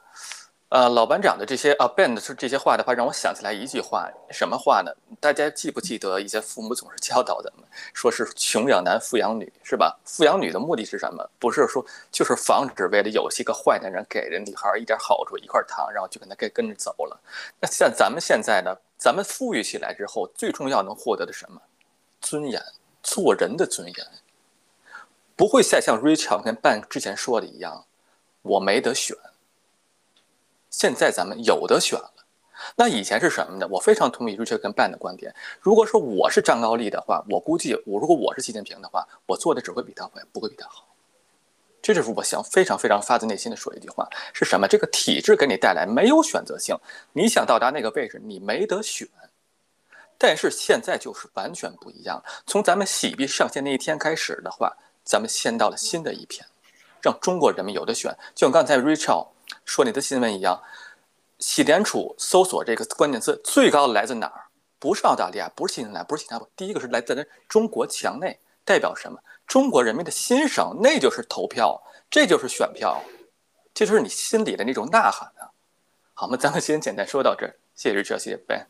[0.69, 4.91] 呃，老班长的这些啊，Ben 的这些话的话，让我想起来一句话，什么话呢？
[5.21, 9.99] 大家记不记得以前父母总是教导咱们，说是穷养男，富养女，是吧？
[10.05, 11.29] 富养女的目的是什么？
[11.39, 17.21] 不是说就是防止为了有些个坏男人给人女孩一点好处，一块糖，然后就跟他跟跟着走了。
[17.61, 21.61] 那像咱们现在呢，咱们富裕起来之后，最重要能获得的什么？
[22.21, 22.63] 尊严，
[23.03, 24.07] 做人的尊严，
[25.37, 27.85] 不会再像 Rachel 跟 Ben 之前说的一样，
[28.43, 29.17] 我没得选。
[30.71, 32.13] 现在咱们有的选了，
[32.77, 33.69] 那以前是什么呢？
[33.71, 35.35] 我非常同意 Richard 跟 Ben 的观点。
[35.61, 40.89] 如果说我是张高丽的话，我估计我如果我是习近平的话，我做的只会比他坏，不会比他好。
[41.83, 44.69] 这就是我想非常非常发自内心的说一句话：是什么？
[44.69, 46.77] 这个体制给你带来没有选择性，
[47.13, 49.09] 你想到达那个位置，你没得选。
[50.17, 52.23] 但是现在就是完全不一样。
[52.47, 54.73] 从咱们洗币上线那一天开始的话，
[55.03, 56.47] 咱们先到了新的一篇，
[57.03, 58.17] 让中国人民有的选。
[58.35, 59.27] 就像刚才 Richard。
[59.67, 60.59] 说你的新闻一样，
[61.39, 64.47] 西联储搜索这个关键词最高的来自哪儿？
[64.79, 69.19] 不是澳大利亚，不是新西兰，不是新加坡，第一个是来自咱中国墙内，代表什么？
[69.47, 71.81] 中国人民的心声，那就是投票，
[72.11, 72.99] 这就是选票，
[73.75, 75.51] 这就是你心里的那种呐喊啊！
[76.15, 76.37] 好吗？
[76.37, 78.65] 咱们先简单说到这儿，谢谢日志，谢谢 Ben。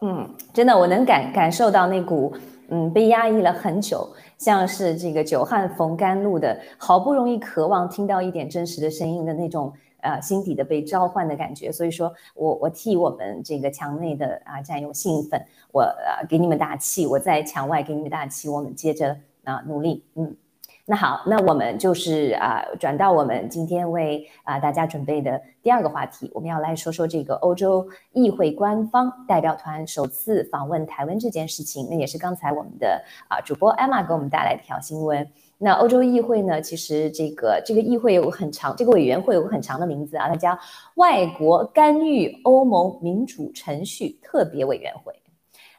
[0.00, 2.36] 嗯，真的，我能感感受到那股
[2.68, 4.08] 嗯被压抑了很久。
[4.38, 11.72] 像是这个久旱逢甘露的，好不容易渴望听到一点真实的声音的那种，呃，心底的被召唤的感觉。
[11.72, 20.36] 所以说我我替我们这个墙内的啊战友兴奋，我啊给你们打气，我在墙外给你们打气，我们接着啊努力，嗯。
[20.90, 31.86] 那好，那我们就是啊，转到我们今天为啊大家准备的第二个话题，我们要来说说这个欧洲议会官方代表团首次访问台湾这件事情。
[31.90, 35.28] 那也是刚才我们的啊主播 Emma 给我们带来的一条新闻。
[35.58, 40.58] 那欧洲议会呢，其实这个这个议会有个很长，这个委员会有个很长的名字啊，它叫
[40.94, 45.12] 外国干预欧盟民主程序特别委员会。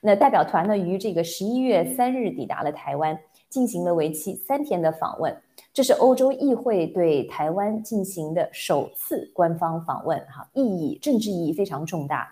[0.02, 3.18] 那代表团呢，于这个十一月三日抵达了台湾。
[3.50, 5.36] 进行了为期三天的访问，
[5.74, 12.32] 这是欧洲议会对台湾进行的首次官方访问，哈，意义政治意义非常重大。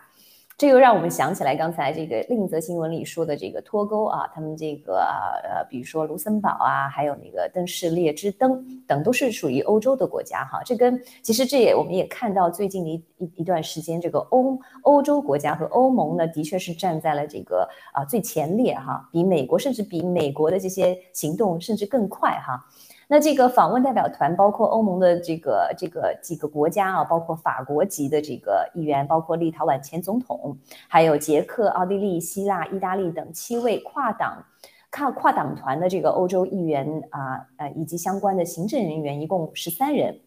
[0.58, 4.96] 这又让我们想起来刚才这个另一则新闻里说的这个脱钩啊，他们这个
[5.44, 10.60] 呃，比如说卢森堡啊，还有那个登士列支登等，都是属于欧洲的国家哈。
[10.66, 22.66] 这跟其实这也我们也看到最近的一一一段时间，这个欧欧洲国家和欧盟呢，的确是站在了这个啊最前列哈，比美国甚至比美国的这些行动甚至更快哈。
[23.10, 30.58] 那这个访问代表团包括欧盟的这个这个几个国家啊，包括法国籍的这个议员，包括立陶宛前总统，
[30.90, 34.44] 还有捷克、奥地利、希腊、意大利等七位跨党
[34.92, 40.20] 跨跨党团的这个欧洲议员啊，呃，以及相关的行政人员，一共十三人。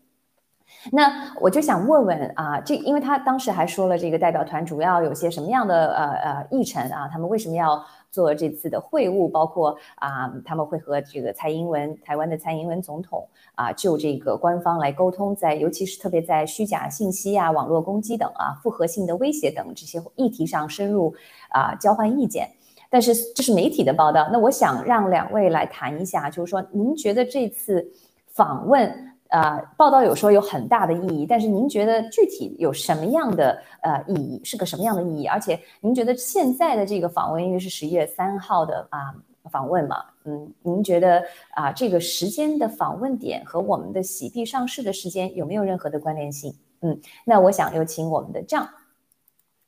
[0.92, 7.08] 那我就想问问啊，这因为他当时还说了，这个代表团主要有些什么样的呃呃议程啊？
[7.08, 7.84] 他们为什么要？
[8.12, 21.14] 做这次的会晤，包括啊，他们会和这个蔡英文、台湾的蔡英文总统啊，就这个官方来沟通，在尤其是特别在虚假信息啊、网络攻击等啊、复合性的威胁等这些议题上深入
[21.50, 22.50] 啊交换意见。
[22.90, 27.92] 但是这是媒体的报道，那我想让两位来谈一下，就是说您觉得这次
[28.26, 29.09] 访问？
[29.30, 34.40] 呃，报道有说有很大的意义，但是您觉得具体有什么样的呃意义？
[34.44, 35.26] 是个什么样的意义？
[35.26, 39.14] 而且您觉得现在的这个访问，因为是十一月三号的啊
[39.50, 46.52] 访问嘛，嗯，您觉得啊这个时间的访问点和我们的洗币上市的时间有没有任何的关联性？
[46.80, 48.68] 嗯，那我想有请我们的账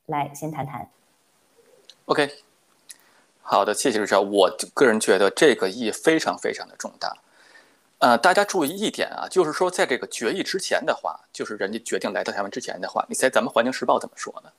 [0.07, 0.89] 来先谈谈。
[2.05, 2.29] OK，
[3.41, 4.31] 好的，谢谢主持人。
[4.31, 7.15] 我个人觉得这个意义非常非常的重大。
[8.03, 14.51] 呃，大家注意一点啊，就是说，在这个决议之前的话，就是人家决定来到台湾之前的话，你猜咱们《环球时报》怎么说呢？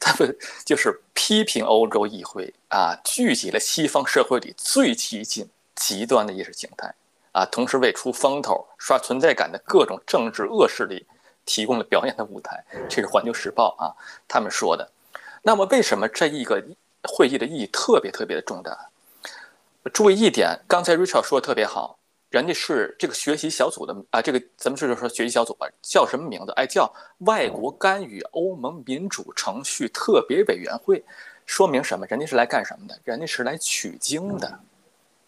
[0.00, 0.34] 他们
[0.64, 6.94] 就是批评欧洲议会啊，聚集了西方社会里最激进、极端的意识形态
[7.32, 11.04] 啊，同时为出风头、刷存在感的各种政治恶势力
[11.44, 12.64] 提供了表演的舞台。
[12.88, 13.92] 这是《环球时报》啊，
[14.26, 14.90] 他们说的。
[15.42, 16.64] 那么，为什么这一个
[17.02, 18.88] 会议的意义特别特别的重大？
[19.92, 21.98] 注意一点，刚才 Richard 说的特别好。
[22.30, 26.52] 人家是这个学习小组的啊，这个咱们这就是说学习小组吧，叫什么名字？
[26.52, 31.04] 哎，叫外国干预欧盟民主程序特别委员会，
[31.46, 32.04] 说明什么？
[32.06, 32.98] 人家是来干什么的？
[33.04, 34.58] 人家是来取经的，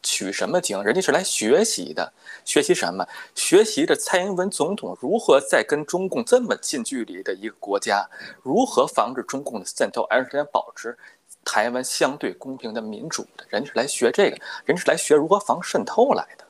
[0.02, 0.82] 取什么经？
[0.82, 2.12] 人家是来学习的，
[2.44, 3.06] 学习什么？
[3.34, 8.04] 学习着蔡英文总统如何在跟中共这么近距离的一个国家，
[8.42, 10.98] 如何防止中共的渗透，而且保持
[11.44, 13.46] 台湾相对公平的民主的。
[13.48, 16.44] 人家是来学这个，人家是来学如何防渗透来的。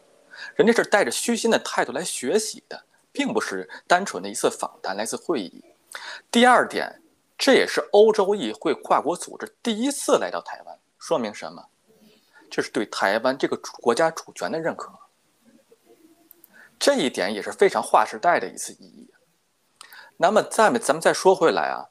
[0.55, 5.64] 人家是带着虚心的态度来学习的，并不是单纯的一次访谈、来自会议。
[6.30, 7.01] 第二点，
[7.36, 11.64] 这也是欧洲议会跨国组织第一次来到台湾，说明什么？
[12.51, 14.91] 这是对台湾这个国家主权的认可。
[16.78, 19.12] 这一点也是非常划时代的一次意义。
[20.16, 21.89] 那么，再咱们再说回来啊，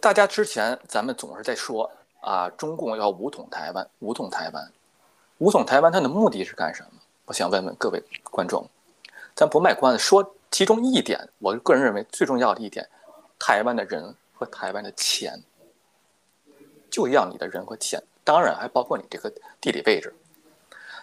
[0.00, 4.72] 大家之前咱们总是在说啊，中共要武统台湾，武统台湾，
[5.38, 7.00] 武统台湾，它的目的是干什么？
[7.26, 8.68] 我想问问各位观众，
[9.34, 12.86] 咱不卖关子，说其中一点，我个人认为最重要的一点，
[13.38, 15.42] 台湾的人和台湾的钱，
[16.90, 20.14] 就要你的人和钱，当然还包括你这个地理位置。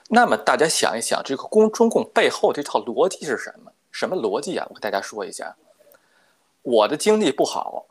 [0.10, 3.72] 那么大家想一想，这个公中共背后这套逻辑是什么？
[3.92, 4.66] 什么逻辑啊？
[4.70, 5.56] 我跟大家说一下。
[6.62, 7.84] 我的经济不好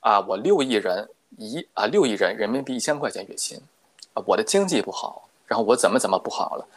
[0.00, 1.08] 啊，我六亿人
[1.38, 3.58] 一啊六亿人人民币一千块钱月薪
[4.12, 6.68] 啊，我的经济不好，然后我怎么怎么不好了？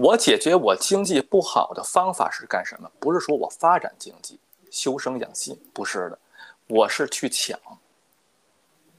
[0.00, 2.88] 我解决我经济不好的方法是干什么？
[3.00, 4.38] 不是说我发展经济、
[4.70, 6.16] 修身养性，不是的，
[6.68, 7.58] 我是去抢。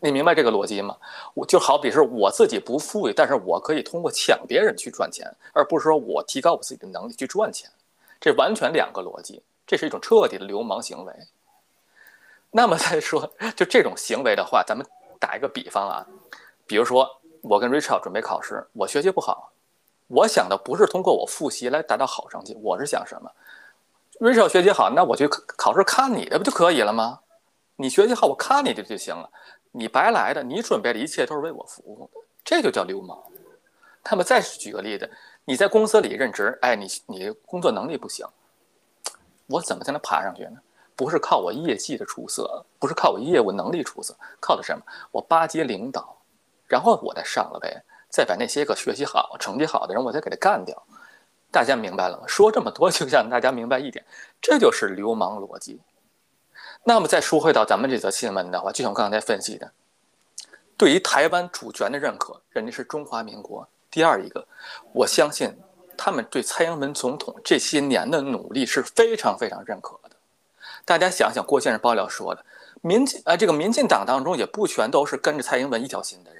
[0.01, 0.97] 你明白这个逻辑吗？
[1.33, 7.71] 我就好比是我自己不富裕，但是我可以通过抢别人去赚钱，而不是说我提高我自己的能力去赚钱，
[8.19, 11.13] 这完全两个逻辑，这是一种彻底的流氓行为。
[12.51, 14.85] 那么再说，就这种行为的话，咱们
[15.17, 16.05] 打一个比方啊，
[16.67, 19.53] 比如说我跟 Rachel 准备考试，我学习不好，
[20.09, 23.31] 我想的不是通过我复习来达到好成绩，我是想什么
[24.19, 27.19] ？Rachel 学习好，那我就考试看你的不就可以了吗？
[27.75, 29.29] 你学习好，我看你的就行了，
[29.71, 33.17] 你白来的，你准备的一切都是为我服务的，这就叫流氓。
[34.09, 35.09] 那么再举个例子，
[35.45, 38.25] 你在公司里任职，哎，你你工作能力不行，
[39.45, 40.59] 我怎么才能爬上去呢？
[40.95, 44.83] 不是靠我业绩的出色，不是靠我业务能力出色，靠的什么？
[45.11, 46.17] 我巴结领导，
[46.67, 50.83] 然后我再上了呗，再把那些个学习好、成绩好的人，我再给他干掉。
[51.51, 52.23] 大家明白了吗？
[52.27, 54.05] 说这么多，就让大家明白一点，
[54.41, 55.79] 这就是流氓逻辑。
[56.83, 59.71] 那么再说回到咱们这则新闻的话，就像我刚才分析的，
[60.77, 63.67] 对于台湾主权的认可，人家是中华民国。
[63.91, 64.47] 第二一个，
[64.93, 65.57] 我相信
[65.97, 70.15] 他们对蔡英文总统这些年的努力是非常非常认可的。
[70.85, 72.45] 大家想想，郭先生爆料说的，
[72.81, 76.38] 民进啊，这个民进党当中也不全都是跟着蔡英文一条心的人，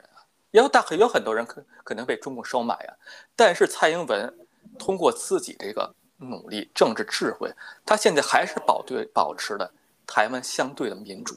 [0.51, 2.93] 也有大有很多人可可能被中共收买啊。
[3.35, 4.33] 但是蔡英文
[4.77, 7.51] 通过自己这个努力、政治智慧，
[7.85, 9.71] 他现在还是保对保持了
[10.05, 11.35] 台湾相对的民主、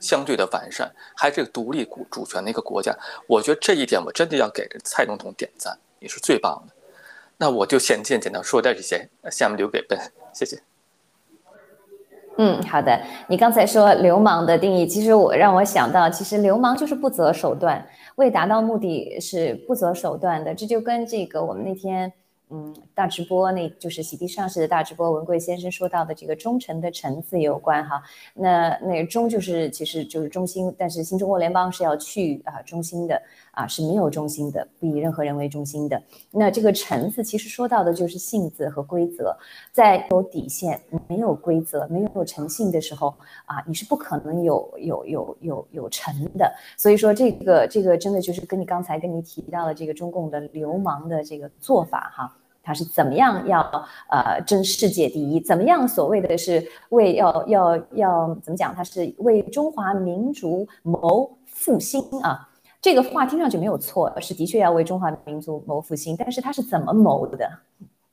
[0.00, 2.96] 相对的完善，还是独立主主权的一个国家。
[3.26, 6.74] 我觉得这一点我真的要给蔡总统点赞，你是最棒的。
[7.38, 9.98] 那我就先简简单说点这些，下面留给本，
[10.32, 10.62] 谢谢。
[12.38, 12.98] 嗯，好的。
[13.28, 17.86] 你刚才说流氓的定义，其实我让我想到，其实流氓就是不择手段，
[18.16, 20.54] 为达到目的是不择手段的。
[20.54, 22.12] 这就跟这个我们那天。
[22.54, 28.02] 嗯，大直播那就是喜地上市的大直播，文贵先生说到的这个忠诚的诚字有关哈。
[28.34, 33.22] 那那忠就是其实就是忠心，但是新中国联邦是要去啊忠心的
[33.52, 36.02] 啊是没有中心的，不以任何人为中心的。
[36.30, 39.34] 那这个诚字其实说到的就是性子和规则，
[39.72, 43.14] 在有底线、没有规则、没有诚信的时候
[43.46, 46.52] 啊，你是不可能有有有有有诚的。
[46.76, 52.36] 所以说这个这个真的就是跟你刚才跟你提到的这个中共的流氓的这个做法哈。
[52.64, 53.60] 他是怎么样要
[54.08, 55.40] 呃争世界第一？
[55.40, 58.72] 怎么样所谓的是为要要要怎么讲？
[58.72, 62.48] 他是为中华民族谋复兴啊！
[62.82, 67.48] 这个话听上去没有错，是的确要为中华民族谋复兴，但是他是怎么谋的？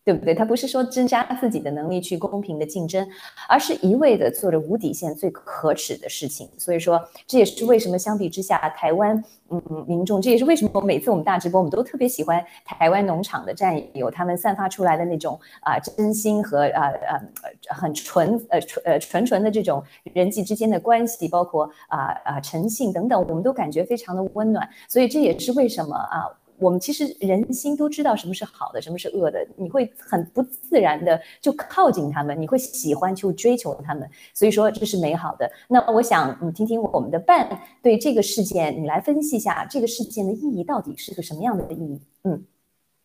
[0.06, 0.34] 对不对？
[0.34, 3.08] 他不是说增加自己的能力去公平的竞争，
[3.47, 6.50] 而是一味的做着无底线、最可耻的事情。
[6.58, 17.22] 所以说，这也是为什么相比之下，台湾嗯民众，这也是为什么每次我们大直播，我们都特别喜欢台湾农场的战友，他们散发出来的那种啊真心和啊啊
[17.70, 19.84] 很纯呃纯呃纯纯的这种
[20.14, 24.68] 人际之间的关系，包括啊啊诚信等等，我们都感觉非常的温暖。
[24.88, 26.26] 所以这也是为什么啊。
[26.60, 35.49] 我们其实人心都知道什么是好的，什么是恶的，你会很不自然的就靠近他们，你会喜欢去追求他们，所以说这是美好的。
[35.70, 42.01] 那我想你听听我们的伴对这个事件，你来分析一下这个事件的意义到底是个什么样的意义？
[42.24, 42.45] 嗯，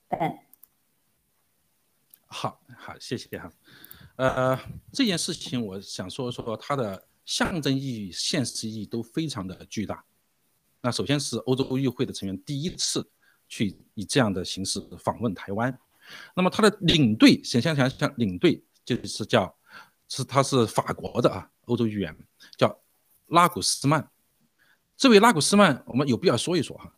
[0.08, 0.38] 伴。
[2.26, 3.52] 好好，谢谢哈。
[4.16, 4.58] 呃，
[4.92, 10.04] 这件事情我想说说它的象征意义、现实意义都非常的巨大。
[10.80, 13.08] 那首先是欧洲议会的成员第一次。
[13.54, 15.78] 去以这样的形式访问台湾，
[16.34, 19.54] 那么他的领队，想想想想，领队就是叫，
[20.08, 22.12] 是他是法国的啊，欧洲议员
[22.56, 22.76] 叫
[23.28, 24.10] 拉古斯曼。
[24.96, 26.92] 这位拉古斯曼，我们有必要说一说哈。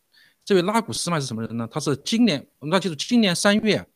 [0.47, 1.69] 这位拉古斯曼是什么人呢？
[1.71, 3.87] 他是今年，那就是今年三月，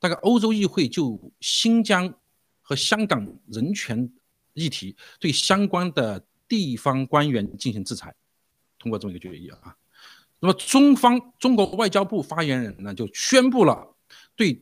[0.00, 2.12] 大概欧洲议会就新疆
[2.60, 4.10] 和香港人权
[4.54, 8.12] 议题，对相关的地方官员进行制裁，
[8.80, 9.76] 通过这么一个决议啊。
[10.40, 13.94] 那么中方中国外交部发言人呢就宣布了
[14.34, 14.60] 对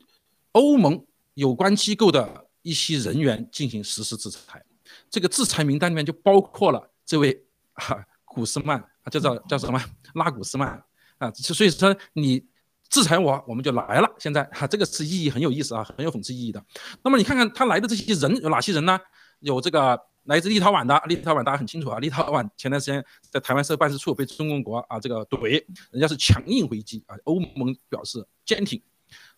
[0.53, 1.05] 欧盟
[1.35, 4.63] 有关机构的一些人员进行实施制裁，
[5.09, 9.83] 这个制裁名单里面就包括了这位 啊古斯曼啊叫做叫什么
[10.15, 10.83] 拉古斯曼
[11.19, 12.47] 啊，所以说你。
[12.91, 14.11] 制裁我，我们就来了。
[14.19, 16.65] 现在哈，这个是意义很有意思啊，很有讽刺意义的。
[17.03, 18.99] 那么你看看他来的这些人有哪些人呢？
[19.41, 21.99] 有这个来自立陶宛的，立陶宛大家很清楚啊。
[21.99, 27.17] 立陶宛前段时间在台湾设办事处被中共国啊这个怼，人家是强硬回击啊。
[27.25, 28.81] 欧盟表示坚挺、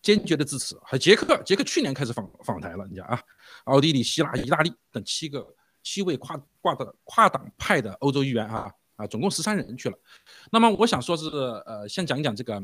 [0.01, 0.75] 坚决的支持。
[0.83, 3.21] 还有捷克，捷克去年开始访访台了，人家啊。
[3.63, 9.97] 奥地利、希腊、意大利等七个七位跨挂的跨党派的欧洲议员啊啊，总共十三人去了。
[10.51, 11.29] 那么我想说是
[11.65, 12.61] 呃，先讲讲这个。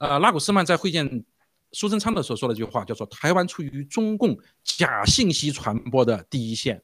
[0.00, 1.24] 呃，拉古斯曼在会见
[1.70, 6.82] 苏贞昌的时候说了一句话，叫做“台湾处于中共假信息传播的第一线，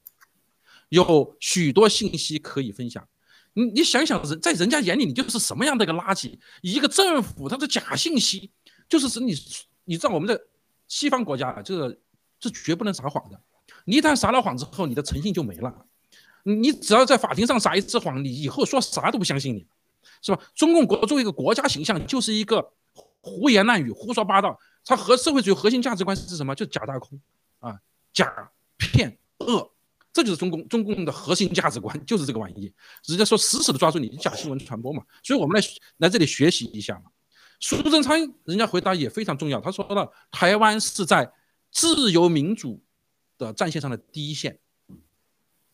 [0.88, 3.06] 有许多信息可以分享。
[3.54, 6.38] 你你想想，人在人家眼里，你就是什么样的一个垃圾？
[6.62, 8.50] 一个政府，它的假信息，
[8.88, 9.34] 就是指你
[9.84, 10.40] 你知道我们的
[10.86, 11.98] 西方国家啊，这个
[12.40, 13.40] 是绝不能撒谎的。
[13.84, 15.86] 你一旦撒了谎之后，你的诚信就没了。
[16.44, 19.66] 你只要在法庭上撒一次谎，你以后说啥都不相信你，
[20.22, 20.40] 是吧？
[20.54, 22.72] 中共国作为一个国家形象，就是一个。
[23.20, 26.54] 胡言乱语、胡说八道，它和社会主义核心价值观是什么？
[26.54, 27.20] 就假大空，
[27.58, 27.78] 啊，
[28.12, 29.72] 假骗恶，
[30.18, 32.72] 这就是中共中共的核心价值观，就是这个玩意。
[33.06, 35.00] 人家说死死的抓住你，假新闻传播嘛。
[35.22, 37.12] 所以我们来来这里学习一下嘛。
[37.60, 41.32] 苏贞昌人家回答也非常重要，他说了，台湾是在
[41.70, 42.82] 自由民主
[43.38, 44.58] 的战线上的第一线，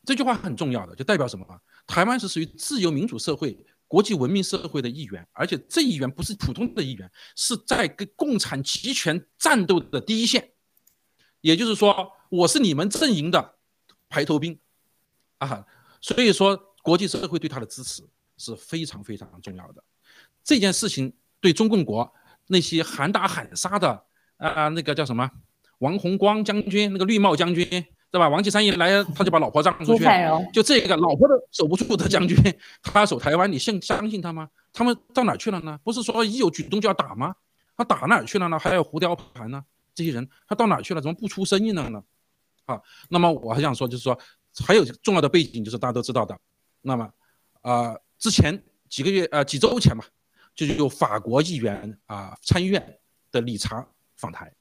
[0.04, 1.46] 这句话很重要的，就代表什么？
[1.86, 3.64] 台湾是属于自由民主社会。
[3.86, 10.50] 国际文明社会的一员，而且这一员不是普通的一员，是在跟共产集权战斗的第一线。
[11.42, 13.53] 也就是说，我是你们阵营的
[14.08, 14.58] 排头兵
[15.38, 15.64] 啊！
[16.00, 18.02] 所以说，国际社会对他的支持
[18.36, 19.82] 是非常非常重要的。
[20.42, 22.12] 这件事情对中共国
[22.46, 24.04] 那些喊打喊杀的
[24.36, 25.30] 啊，那个叫什么
[25.78, 27.86] 王洪光将军，那个绿帽将军。
[28.10, 28.28] 对吧？
[28.28, 30.04] 王岐山一来，他就把老婆让出去。
[30.52, 32.36] 就这个老婆都守不住的将军，
[32.80, 34.48] 他守台湾，你信相信他吗？
[34.72, 35.76] 他们到哪去了呢？
[35.82, 37.34] 不是说一有举动就要打吗？
[37.76, 38.56] 他打哪去了呢？
[38.56, 39.64] 还有胡雕盘呢？
[39.96, 41.00] 这些人他到哪去了？
[41.00, 42.00] 怎么不出声音了呢？
[42.66, 44.18] 啊，那么我还想说，就是说
[44.66, 46.38] 还有重要的背景，就是大家都知道的。
[46.82, 47.10] 那么
[47.62, 50.04] 啊，之前几个月呃几周前吧，
[50.54, 52.98] 就有法国议员啊参议院
[53.30, 53.86] 的理查
[54.16, 54.52] 访台，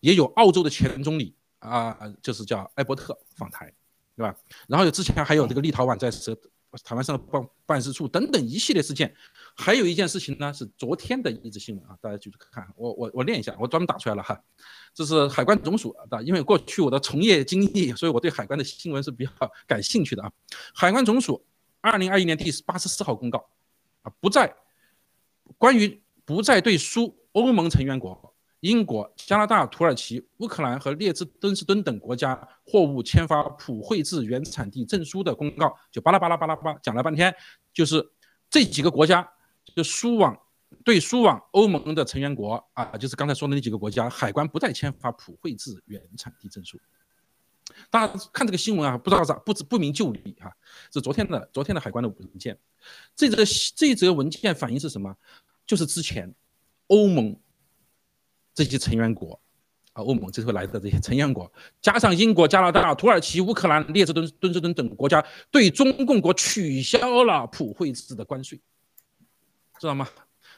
[0.00, 1.34] 也有澳洲的前总理。
[1.60, 3.66] 啊，就是叫艾伯特访台，
[4.14, 4.32] 对吧？
[4.68, 6.08] 然后有之前还有这个立陶宛在
[6.84, 9.14] 台湾上的办办事处等等一系列事件，
[9.56, 14.38] 还有一件事情呢是昨天的一则新闻啊，大家继续看，我我我念一下，我专门打出来了哈，
[14.92, 19.32] 这是海关总署的，因为过去我的从业经历，所以我对海关的新闻是比较
[19.66, 20.30] 感兴趣的啊。
[20.74, 21.42] 海关总署
[21.80, 23.48] 二零二一年第八十四号公告
[24.02, 24.54] 啊，不再
[25.56, 28.34] 关于不再对苏欧盟成员国。
[28.60, 32.36] 英国、加拿大、土耳其、乌克兰和列支敦士敦等国家
[32.66, 37.32] 货物签发普惠制原产地证书的公告，就巴拉巴拉巴拉巴拉讲了半天，
[37.72, 38.04] 就是
[38.50, 39.28] 这几个国家
[39.76, 40.36] 就输往
[40.84, 46.80] 对输往欧盟的成员国啊，就是刚才说的那几个国家，海关不再签发普惠制原产地证书。
[47.90, 50.52] 大家看这个新闻啊，不知道咋不知不明就里哈，
[50.92, 52.58] 是昨天的昨天的海关的文件，
[53.14, 53.44] 这则
[53.76, 55.14] 这则文件反映是什么？
[55.64, 56.34] 就是之前
[56.88, 57.38] 欧盟。
[58.64, 59.40] 这些成员国，
[59.92, 61.50] 啊，欧盟这次来的这些成员国，
[61.80, 68.60] 加上英国、加拿大、土耳其、乌克兰、列支敦敦士敦等国家，对中共国取消了普惠制的关税，
[69.78, 70.08] 知道吗？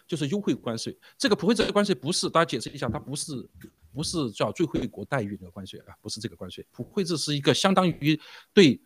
[0.06, 0.98] 就是优惠关税。
[1.16, 3.48] 这个普惠制的关税不是，大家解释一下，它不是
[3.92, 6.66] 不是叫最惠国待遇的关税啊，不是这个关税。
[6.72, 8.18] 普惠制是一个相当于
[8.52, 8.80] 对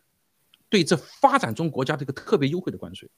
[0.69, 3.09] 对这发展中国家的一个特别优惠的关税。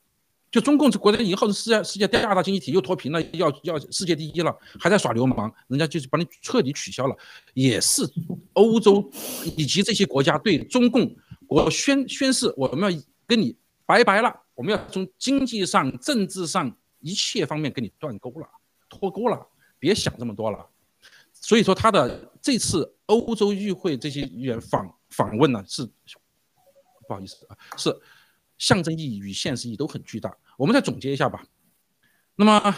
[0.49, 7.15] 就中共这国家以后是世界世界第二大经济体，又脱贫了，要要世界第一了，还在耍流氓，人家就是把你彻底取消了，
[7.53, 8.01] 也是
[8.53, 9.11] 欧洲
[9.57, 11.13] 以及这些国家对中共
[11.45, 18.47] 国宣宣誓，我们要跟你拜拜了，我们要从经济上、政治上一切方面跟你断钩了，
[18.89, 19.45] 脱钩了，
[19.77, 20.65] 别想这么多了。
[21.33, 25.85] 所以说他的这次欧洲议会这些议员访访问呢，是
[27.05, 27.93] 不好意思啊，是。
[28.57, 30.35] 象征意义与现实意义都很巨大。
[30.57, 31.45] 我们再总结一下吧。
[32.35, 32.75] 那么，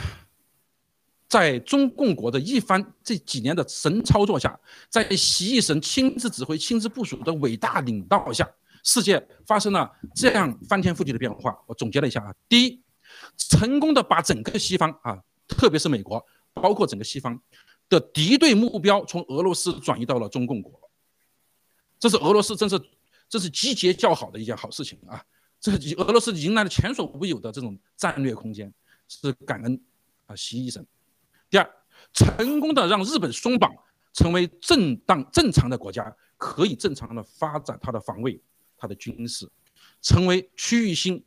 [1.27, 4.59] 在中共国的一番这几年的神操作下，
[4.89, 8.49] 在习义神亲自指挥、亲自部署的伟大领导下，
[8.84, 11.55] 世界发生了这样翻天覆地的变化。
[11.67, 12.82] 我总结了一下啊：第一，
[13.38, 17.39] 成功的把整个西方啊，特别是美国，包括整个西方
[17.89, 20.89] 的敌对目标从俄罗斯转移到了中共国。
[21.99, 22.82] 这是俄罗斯真是
[23.27, 25.23] 这是集结较好的一件好事情啊！
[25.60, 28.74] 这俄罗斯迎来了前所未有的这种战略空间，
[29.07, 29.82] 是感恩
[30.26, 30.86] 啊习医生。
[31.49, 31.70] 第二，
[32.14, 33.74] 成功的让日本松绑，
[34.14, 38.39] 成为正当正常的国家，可以正常的发展它的防卫、
[38.78, 39.49] 它的军事，
[40.01, 41.24] 成为区域性、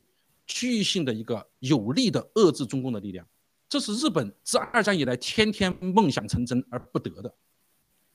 [0.47, 3.27] 区域性的一个有力的遏制中共的力量。
[3.69, 7.33] 这是日本自二战以来天天梦想成真而不得的。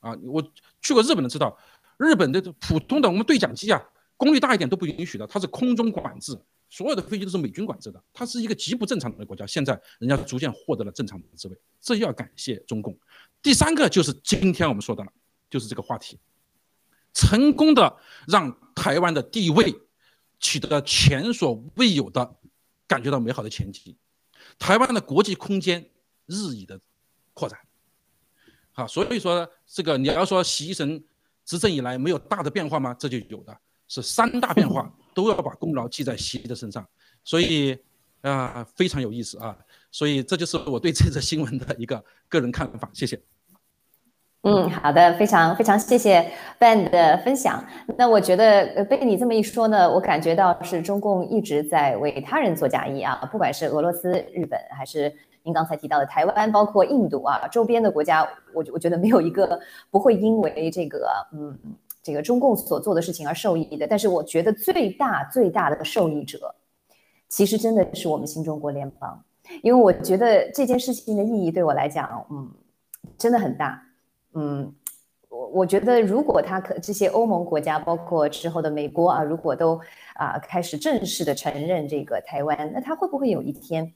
[0.01, 0.43] 啊，我
[0.81, 1.59] 去过日本的知道，
[1.97, 3.81] 日本的普通的我们对讲机啊，
[4.19, 6.39] 功率大一点都不允许的，它是空中管制，
[6.69, 9.47] 所有的飞机都是美军管制的，它是一个极不正常的国家。
[9.47, 12.99] 现在人家逐渐获得了正常的地位，这要感谢中共。
[13.41, 15.13] 第三个就是今天我们说的了，
[15.49, 16.19] 就是这个话题，
[17.15, 17.97] 成功的
[18.27, 19.73] 让台湾的地位
[20.41, 22.37] 取得了前所未有的
[22.87, 23.97] 感觉到美好的前景，
[24.59, 25.89] 台湾的国际空间
[26.27, 26.81] 日益的
[27.33, 27.59] 扩展。
[28.73, 31.03] 啊，所以说这个你要说习医生
[31.45, 32.95] 执政以来没有大的变化吗？
[32.95, 33.59] 这就有的
[33.89, 36.87] 是三大变化，都要把功劳记在习的身上，
[37.25, 37.77] 所以
[38.21, 39.57] 啊非常有意思啊，
[39.91, 43.21] 所以这就是我对这则新闻的一个个人看法，谢谢。
[44.43, 46.31] 嗯，好的，非常非常谢谢
[46.61, 47.65] Ben 的分享。
[47.97, 55.13] 那我觉得被你这么一说呢，我感觉到是中共一直在为他人做嫁衣啊，不管是俄罗斯、日本还是。
[55.45, 58.23] 您刚才提到的台湾，包括印度啊，周边的国家，
[58.53, 59.59] 我我觉得没有一个
[59.91, 61.59] 不会因为这个，嗯，
[62.09, 63.87] 这个中共所做的事情而受益的。
[63.87, 66.55] 但是我觉得最大最大的受益者，
[67.29, 69.23] 其实真的是我们新中国联邦，
[69.63, 72.51] 因为我觉得这件事情的意义对我来讲，嗯，
[73.19, 73.83] 真的很大。
[74.33, 74.75] 嗯，
[75.29, 79.79] 我我觉得如果他可这些欧盟国家，包括之后的美国啊，如果都
[80.15, 83.93] 啊开始正式的承认这个台湾，那他会不会有一天？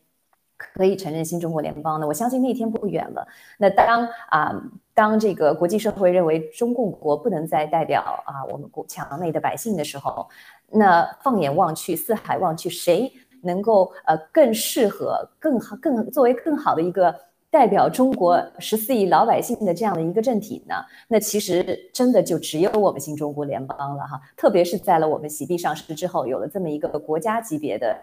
[0.58, 2.06] 可以承认新中国联邦呢？
[2.06, 3.26] 我相信那一天不远了。
[3.58, 4.52] 那当啊，
[4.94, 10.28] 当这个国际社会认为中共国不能再代表啊我们国墙内的百姓的时候，
[10.70, 13.12] 那放眼望去，四海望去，谁
[13.42, 17.14] 能够呃更适合、更好、更作为更好的一个？
[17.52, 20.74] 代表中国十四亿老百姓的这样的一个政体呢，
[21.06, 24.18] 那其实真的就只有我们新中国联邦了哈。
[24.34, 27.94] 特别是在了我们洗币上市之后，有了这么一个国家级别的，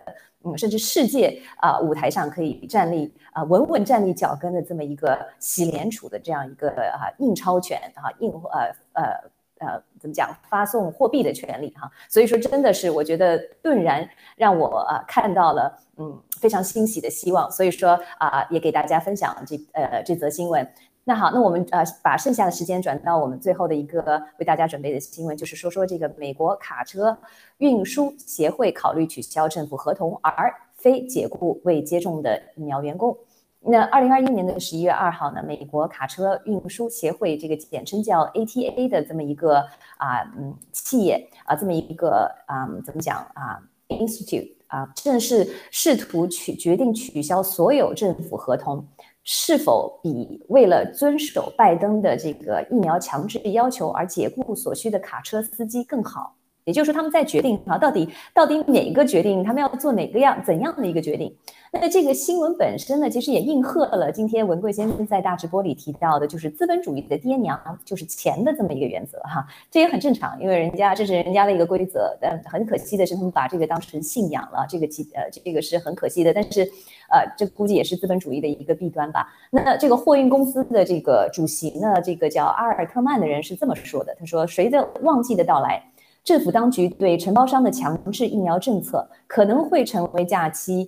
[0.43, 9.32] 嗯，甚至世界啊舞台上可以站立啊稳稳站立脚跟的这么一个洗联储的这样一个啊印钞权啊印呃呃。
[9.62, 10.30] 呃，怎么讲？
[10.50, 17.50] 发送货币的权利哈，所以说真的是，我觉得顿然让我啊看到了，嗯，非常欣喜的希望。
[17.52, 20.68] 所以说啊，也给大家分享这呃这则新闻。
[21.04, 27.18] 那好，那我们呃把剩下的时间转到我们最后的一个为大家准备的新闻，就是说说这个美国卡车
[27.58, 33.18] 运输协会考虑取消政府合同而非解雇未接种的疫苗员工。
[33.62, 39.60] 那二零二一年的十一月二号呢，美国卡车运输协会这个简称叫 ATA 的这么一个
[39.97, 48.86] 啊嗯企业啊这么一个啊怎么讲啊 institute 啊正式试图取决定取消所有政府合同，
[49.24, 56.34] 是否比为了遵守拜登的这个疫苗强制要求而解雇所需的卡车司机更好？
[56.66, 61.36] 也就是说，他们在决定啊，到底到底哪一个决定，他们要做哪个样怎样的一个决定？
[61.72, 69.45] 那这个新闻本身呢，其实也应和了今天文贵先生在大直播里提到的，就是资本主义的爹娘就是钱的这么一个原则哈。
[69.70, 72.18] 这也很正常，因为人家这是人家的一个规则。
[72.20, 76.34] 但很可惜的是，他们把这个当成信仰了，这个其呃这个是很可惜的。
[76.34, 76.64] 但是，
[77.12, 79.28] 呃，这估计也是资本主义的一个弊端吧。
[79.51, 85.84] 那这个货运公司的这个主席呢，这个叫阿尔特曼的人是这么说的，他说：“随着旺季的到来。”
[86.24, 90.88] 政府当局对承包商的强制疫苗政策可能会成为假期、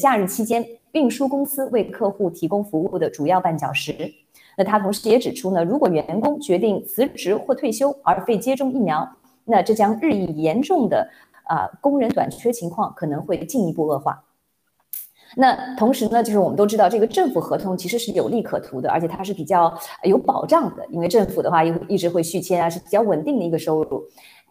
[0.00, 4.12] 假日期间运输公司为客户提供服务的主要绊脚石。
[4.56, 9.08] 那他同时也指出呢，如果员工决定辞职或退休而非接种疫苗，
[9.44, 11.08] 那这将日益严重的
[11.44, 14.24] 啊工人短缺情况可能会进一步恶化。
[15.36, 19.72] 那同时呢，就是我们都知道，这个政府合同其实是有利可图的，而且它是比较
[20.02, 24.02] 有保障的，因为政府的话一一直会续签啊，是比较稳定的一个收入。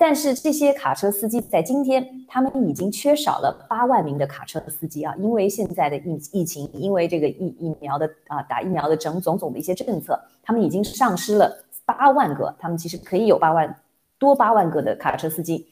[0.01, 11.53] 但是这些卡车司机在今天，他们已经缺少了八万名的卡车司机啊，因为现在的疫疫情，因为这个疫疫苗的啊打疫苗的整种种的一些政策，他们已经丧失了
[11.85, 13.75] 八万个，他们其实可以有八万
[14.17, 15.67] 多八万个的卡车司机。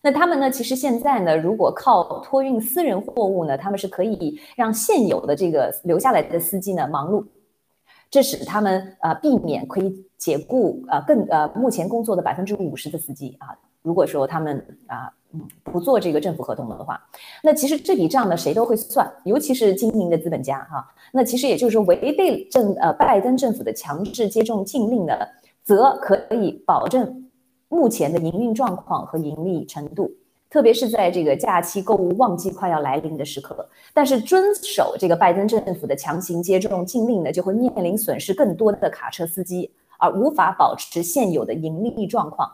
[0.00, 7.24] 那他们呢，其实现在呢，如果靠托运私人货物呢，他们是可以让现有的这个留下来的司机呢忙碌，
[8.08, 13.58] 这使他们呃避免可以解雇呃更呃目前工作的百分之五十的司机啊。
[13.82, 17.00] 如果说他们啊，嗯，不做这个政府合同的话，
[17.42, 20.86] 那其实这笔账呢，谁都会算，尤其是精明的资本家哈。
[21.12, 25.28] 那其实也就是说，违背政呃拜登政府的强制接种禁令的，
[25.64, 27.28] 则可以保证
[27.68, 30.10] 目前的营运状况和盈利程度。
[30.48, 42.46] 特别是在这个假期购物旺季快要来临的时刻，但是遵守这个拜登政府的强行接种禁令呢，就会面临损失更多的卡车司机，而无法保持现有的盈利状况。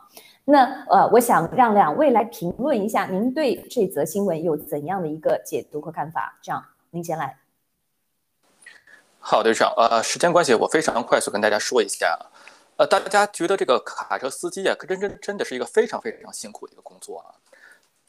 [0.51, 6.39] 那呃，我想让两位来评论一下，您对这则新闻有怎样的一个解读和看法？
[6.41, 7.37] 这样，您先来。
[9.19, 12.17] 好，队长，呃，时间关系，我非常快速跟大家说一下，
[12.77, 17.29] 呃，大家觉得这个卡车司机啊，真真真的是一个非常非常辛苦的一个工作啊。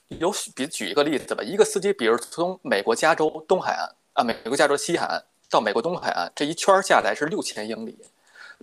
[0.09, 7.99] 有比举一个例子吧，一个司机，比如从美国加州东海岸啊，美国加州西海岸到美国东海岸，这一圈下来是六千英里。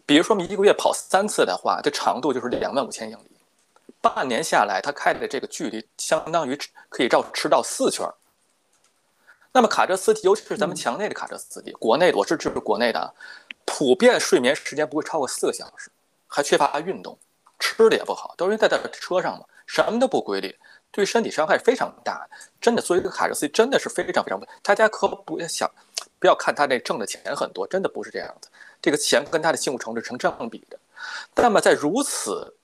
[0.08, 3.37] 比如说，我们一个月跑三次的话，这长度就是两万五千英里。
[4.02, 6.58] 半年下来，他开的这个距离相当于
[6.90, 8.08] 可以绕赤道四圈。
[9.52, 13.14] 那么卡车司机，尤其是咱们墙内的卡车司机，国内的，我是指国内的，
[13.66, 15.90] 普遍睡眠时间不会超过四个小时，
[16.28, 17.18] 还缺乏运动，
[17.58, 20.56] 吃的也不好，都是在在车上嘛，什么都不规律。
[20.90, 22.28] 对身体伤害非常大，
[22.62, 22.82] 真的。
[22.82, 25.70] 作为一个卡车司机，真的是非常非常大家可不要想，
[26.18, 28.48] 不要看他那挣的钱很多，真的不是这样的。
[28.82, 30.80] 这个钱跟他的辛苦程度成正比的。
[31.36, 32.56] 那么在如此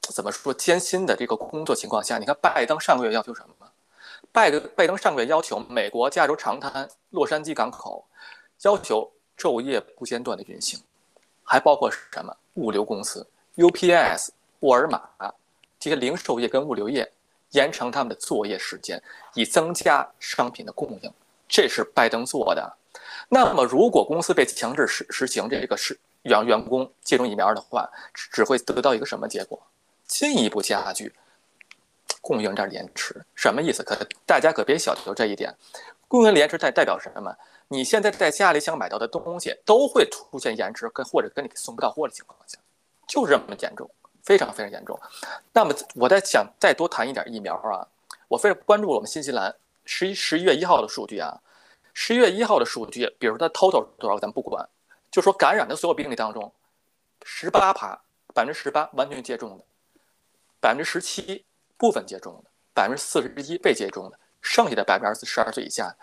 [0.00, 3.70] 怎么说艰辛的这个工作情况下，你看拜登上个月要求什么？
[4.32, 8.04] 拜登拜登上个月要求美国加州长滩洛杉矶港口
[8.62, 10.80] 要求昼夜不间断的运行，
[11.44, 13.26] 还包括什么物流公司
[13.56, 14.28] UPS、
[14.60, 15.00] 沃尔玛
[15.78, 17.10] 这些零售业跟物流业。
[17.52, 19.02] 延长他们的作业时间，
[19.34, 21.12] 以增加商品的供应，
[21.48, 22.76] 这是拜登做的。
[23.28, 29.60] 那么，如果公司被强制实实行这个是让员工接种疫苗的话，只会得到一个什么结果？
[30.10, 31.14] 进一步加剧
[32.20, 33.24] 供应链延迟。
[33.36, 33.84] 什么意思？
[33.84, 33.96] 可
[34.26, 35.54] 大家可别小瞧这一点。
[36.08, 37.32] 供应链延迟代代表什么？
[37.68, 42.58] 你现在在家里想买到的东西都会出现延迟，跟或者跟你送不到货的情况下，
[43.06, 43.88] 就这么严重。
[44.24, 44.98] 非常非常严重。
[45.52, 47.86] 那么我在想再多谈一点疫苗啊，
[48.26, 49.54] 我非常关注我们新西兰
[49.84, 51.40] 十一十一月一号的数据啊，
[51.94, 54.68] 十一月一号的数据，比如它 total 多少咱不管，
[55.10, 56.52] 就说感染的所有病例当中，
[57.24, 57.98] 十八趴
[58.34, 59.64] 百分之十八完全接种的，
[60.60, 61.44] 百分之十七
[61.76, 65.96] 部分接种的，百分之四十一被接种的，剩下的百分之二十二岁以下，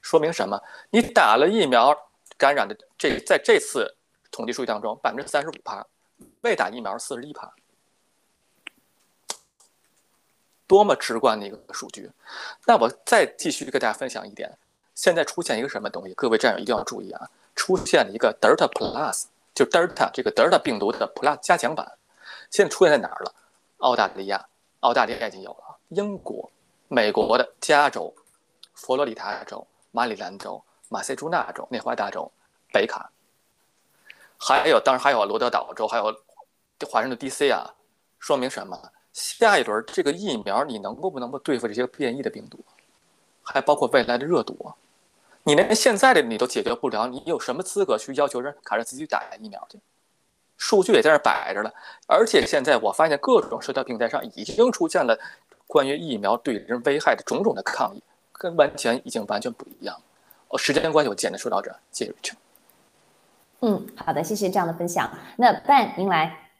[0.00, 0.62] 说明什么？
[0.90, 3.96] 你打了疫苗感染的这在这次
[4.30, 5.86] 统计数据当中，百分之三十五趴，
[6.42, 7.52] 未打疫苗四十一趴。
[10.66, 12.10] 多么直观的一个数据，
[12.66, 14.56] 那我再继续跟大家分享一点，
[14.94, 16.14] 现在出现一个什么东西？
[16.14, 17.28] 各位战友一定要注意啊！
[17.54, 21.98] 出现了一个 Delta Plus，就 Delta 这个 Delta 病毒的 Plus 加强版，
[22.50, 23.34] 现在出现在哪儿了？
[23.82, 24.46] 澳大利亚，
[24.80, 26.50] 澳大利亚已经有了；英国、
[26.86, 28.14] 美国的加州、
[28.74, 32.30] 佛罗里达州、马里兰州、马塞诸纳州、内华达州、
[32.72, 33.10] 北卡，
[34.38, 36.04] 还有当然还有罗德岛州，还有
[36.88, 37.74] 华盛顿 DC 啊，
[38.20, 38.92] 说明什么？
[39.12, 42.64] 下一轮这个疫苗，你能够不能够对付这些变异的病毒，
[43.42, 44.72] 还包括未来的热毒？
[45.42, 49.80] 你连现在的你都解决不了，你有什么资格去要求人卡着自己打疫苗去？
[50.62, 51.74] 数据也在那摆着了，
[52.06, 55.18] 而且现在我发现各种社交平台上已经出现了
[55.66, 58.00] 关于疫苗对人危害的种种的抗议，
[58.32, 60.00] 跟完全已经完全不一样。
[60.46, 62.36] 哦，时间关系，我简单说到这，谢谢瑞秋。
[63.62, 65.10] 嗯，好的，谢谢这样的分享。
[65.36, 66.51] 那 Ben，您来。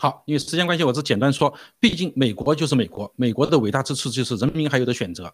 [0.00, 1.52] 好，因为时间关系，我只简单说。
[1.80, 5.32] 毕竟美国就是美国，美国的伟大之处就是人民还有的选择。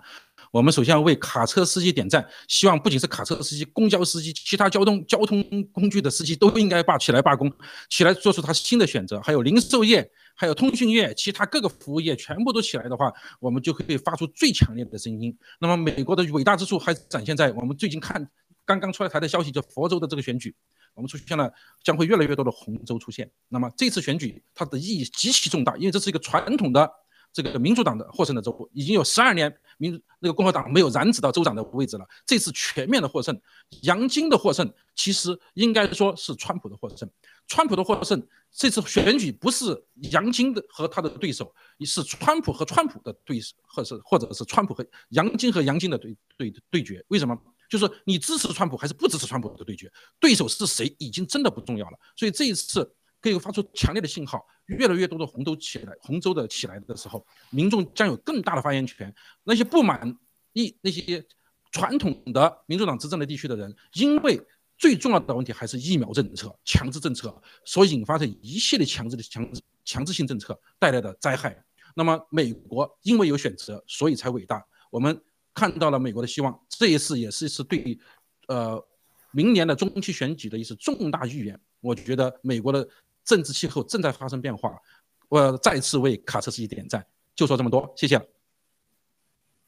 [0.51, 7.53] 我们首先要为卡车司机点赞，希望不仅是卡车司机、公交司机，其他交通交通工具的司机都应该罢起来罢工，
[7.91, 9.21] 起来做出他新的选择。
[9.21, 15.37] 还有零售业、还有通讯业、其他各个服务业全部都起来的话，我们就可以发出最强烈的声音。
[15.61, 18.27] 那么美国的伟大之处还展现在我们最近看
[18.65, 20.55] 刚刚出来台的消息，就佛州的这个选举。
[20.95, 23.31] 我们出现了将会越来越多的红州出现。
[23.49, 26.91] 那么这次选举它的意义极其重大，因为这是一个传统的
[27.33, 32.07] 这个民主党的获胜的州，已经有十二年民那个共和党没有染指到州长的位置了。
[32.25, 33.39] 这次全面的获胜，
[33.83, 37.11] 杨金的获胜，其实应该说是川普的获胜。
[37.47, 47.05] 川普的获胜，这次选举不是杨金的和他的对手，是川普和川普的对手，或是或者是川普和杨金和杨金的对对对决。
[47.09, 47.37] 为什么？
[47.75, 51.99] 就是你支持川普还是不支持川普的对决，对手是谁已经真的不重要了。
[52.15, 52.89] 所以这一次
[53.21, 59.13] 可以发出强烈的信号，越来越多的红州起来，红州的起来的时候，民众将有更大的发言权。
[59.43, 60.17] 那些不满
[60.53, 61.27] 意那些
[61.73, 64.41] 传统的民主党执政的地区的人，因为
[64.79, 69.45] 最重要的问题还是疫苗政策、强制政策所引发的一系列强制的强
[69.85, 71.61] 强制性政策带来的灾害。
[71.97, 74.65] 那么美国因为有选择，所以才伟大。
[74.93, 75.21] 我们。
[75.55, 77.99] 看到了美国的希望，这一次也是一次对，
[78.49, 78.85] 呃，
[79.31, 81.59] 明年的中期选举的一次重大预言。
[81.81, 82.87] 我觉得美国的
[83.25, 84.77] 政治气候正在发生变化，
[85.29, 87.07] 我再次为卡车司机点赞。
[87.37, 88.34] 就说这么多，谢谢。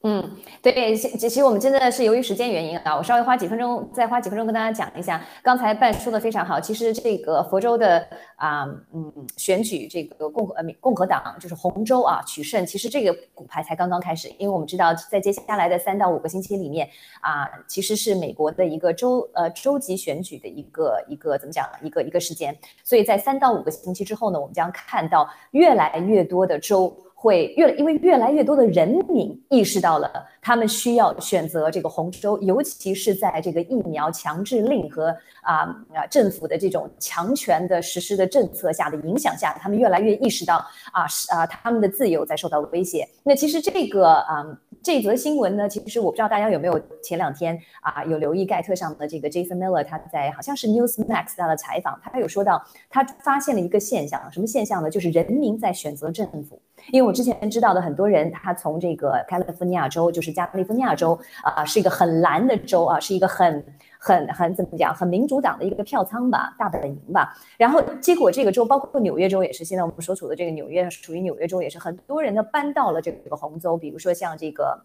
[0.03, 5.21] 嗯，对，其实我们真的是由于时间原因啊，我稍微花几分钟，再花几分钟跟大家讲一下。
[5.43, 16.89] 刚才办说的非常好，其实这个佛州的啊，嗯，选举这个共和呃共和党就是红州啊取胜，其实这个骨牌才刚刚开始，因为我们知道在接下来的三到五个星期里面
[17.21, 26.97] 啊，其实是美国的一个州呃州级选举的一个一个怎么讲一个一个时间，所以在三到五个星期之后呢，我们将看到越来越多的州。
[27.27, 30.09] 会越因为越来越多的人民意识到了，
[30.41, 35.09] 他们需要选择这个红州，尤其是在这个疫苗强制令和
[35.43, 43.09] 啊啊政府的这种强权的实施的政策下的影响下，他们越来越意识到啊是啊他们的自由在受到了威胁。
[43.25, 44.47] 那其实这个啊
[44.81, 54.89] 这则新闻呢，其实我不知道大家有没有前两天啊有留意盖特上的这个 Jason Miller 他在好像是 Newsmax 他的采访，他有说到他发现了一个现象，什么现象呢？
[54.89, 56.61] 就是人民在选择政府。
[56.93, 63.65] 因为我之前知道的很多人，他从这个加利福尼亚州，就是加利福尼亚州啊，是一个很蓝的州啊，是一个很
[63.99, 67.37] 很很怎么讲，很民主党的一个票仓吧，大本营吧。
[67.57, 74.81] 然后结果这个州，包括纽约州也是，现在我们所处的这个纽约属于纽约州，也是很多人呢搬到了这个红州，比如说像这个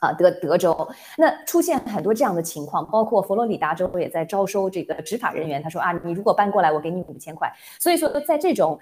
[0.00, 7.50] 啊德德州，那出现很多这样的情况，包括佛罗里达州也在招收这个执法人员，他说啊，你如果搬过来，我给你五千块。
[7.78, 8.78] 所以说在这种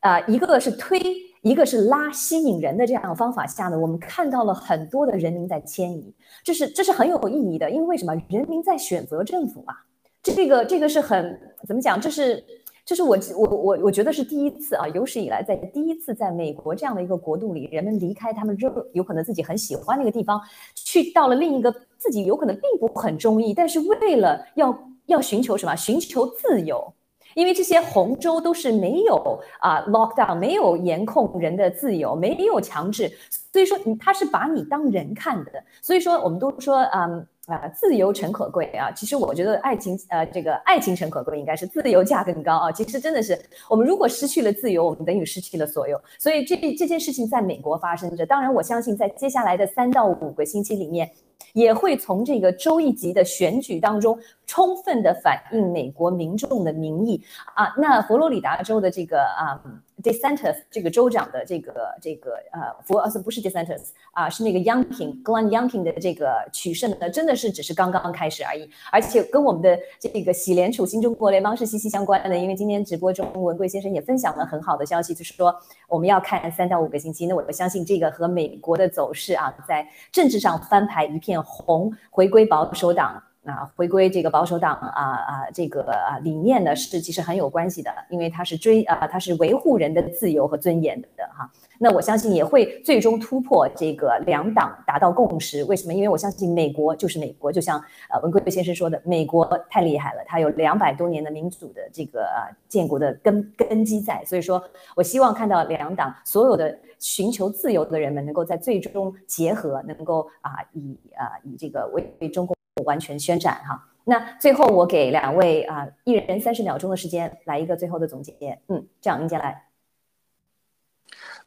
[0.00, 1.00] 啊，一个是推。
[1.42, 6.14] 一个是拉吸引人的这样的方法下呢，我们看到了很多的人民在迁移，
[6.44, 9.74] 这是这是很有意义的，因为为什么人民在选择政府嘛？
[10.22, 11.98] 这个这个是很怎么讲？
[11.98, 12.44] 这是
[12.84, 20.38] 这是我我我我觉得是第一次啊，有史以来在第一次在美国这样的一个国度里，人们离开他们热有可能自己很喜欢那个地方，
[20.74, 25.74] 去到了另一个自己有可能并不很中意，但是为了要要寻求什么？
[25.74, 26.92] 寻求自由。
[27.34, 33.10] 因为这些红州都是没有啊 lockdown，没有严控人的自由，没有强制，
[33.52, 35.52] 所以说他是把你当人看的。
[35.82, 42.72] 所以说我们都说嗯啊自由诚可贵啊，其实我觉得爱情呃这个爱情诚可贵应该是自由价更高啊。
[42.72, 46.00] 其实真的是我们如果失去了自由，我们等于失去了所有。
[46.18, 51.10] 所以这这件事情在美国发生着，当然我相信在接下来的三到五个星期里面。
[51.52, 57.22] 也会从这个州一级的选举当中充分的反映美国民众的民意
[57.54, 57.72] 啊。
[57.76, 59.60] 那佛罗里达州的这个啊
[60.02, 68.70] ，DeSantis 这个州长的这个这个呃，佛呃不是 DeSantis 啊，是那个 Youngkin，Glenn Youngkin 的这个取胜呢，真的是只是刚刚开始而已。
[68.92, 75.54] 而且跟我们的这个喜联储新中国联邦是息息相关的，因为今天直播中文贵先生也分享了很好的消息，就是说
[75.88, 77.26] 我们要看三到五个星期。
[77.26, 81.40] 那我相信这个和美国的走势啊，在政治上翻牌一片。
[81.42, 91.50] 红回归保守党啊，回归这个保守党啊啊，这个啊理念呢是其实很有关系的，因为它是追啊，它是维护人的自由和尊严的哈。
[91.78, 95.64] 那我相信也会最终突破这个两党达到共识。
[95.64, 95.94] 为什么？
[95.94, 102.28] 因为我相信美国就是美国，就像呃文贵先生说的，美国太厉害了，它有两百多年的民主的这个
[102.68, 104.22] 建国的根根基在。
[104.26, 104.62] 所以说
[104.94, 106.78] 我希望看到两党所有的。
[107.02, 113.88] 寻求自由的人们能够在最终结合，能够啊以啊以这个为中共完全宣展哈。
[114.04, 118.60] 那最后我给两位啊一人三十秒钟的时间来一个最后的总结。
[118.68, 119.66] 嗯，这样您先来。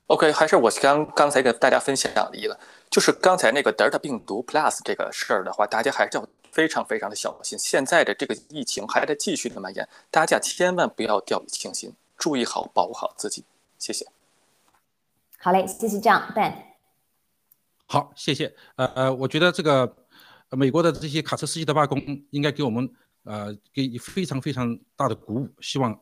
[0.07, 2.59] OK，还是我刚刚才给大家分享的一个，
[2.89, 7.57] 就是刚才那个德尔塔病毒 Plus 这个事儿的话，大家还是要非常非常的小心。
[7.57, 13.45] 现在的这个疫情还在继续的蔓延，大家千万不要掉以轻心，注意好保护好自己。
[13.79, 14.05] 谢谢。
[15.39, 16.53] 好嘞，谢谢张 Ben。
[17.87, 18.53] 好，谢谢。
[18.75, 19.95] 呃呃，我觉得这个
[20.55, 22.01] 美国的这些卡车司机的罢工，
[22.31, 22.89] 应该给我们
[23.23, 25.49] 呃给非常非常大的鼓舞。
[25.59, 25.99] 希望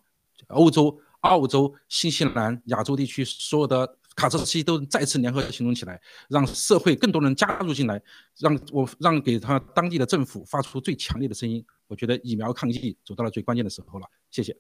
[0.48, 8.02] 欧洲、澳洲、新西兰、亚洲地区所有的卡车司机都再次联合行动起来，让社会更多人加入进来，
[8.40, 11.66] 让我让给他当地的政府发出最强烈的声音。
[11.88, 14.08] 我觉得疫苗抗疫走到了最关键的时候了。
[14.30, 14.56] 谢谢。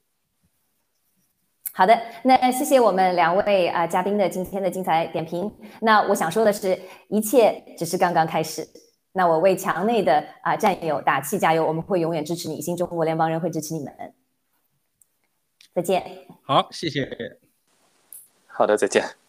[1.74, 5.50] 好的，那谢谢我们两位啊嘉宾的今天的精彩点评。
[5.82, 6.78] 那我想说的是，
[7.10, 8.68] 一切只是刚刚开始。
[9.14, 14.14] 那我为墙内的啊战友打气加油，我们会永远支持你，新中国联邦人会支持你们。
[15.74, 16.04] 再见。
[16.44, 17.40] 好，谢谢。
[18.48, 19.21] 好的，再见。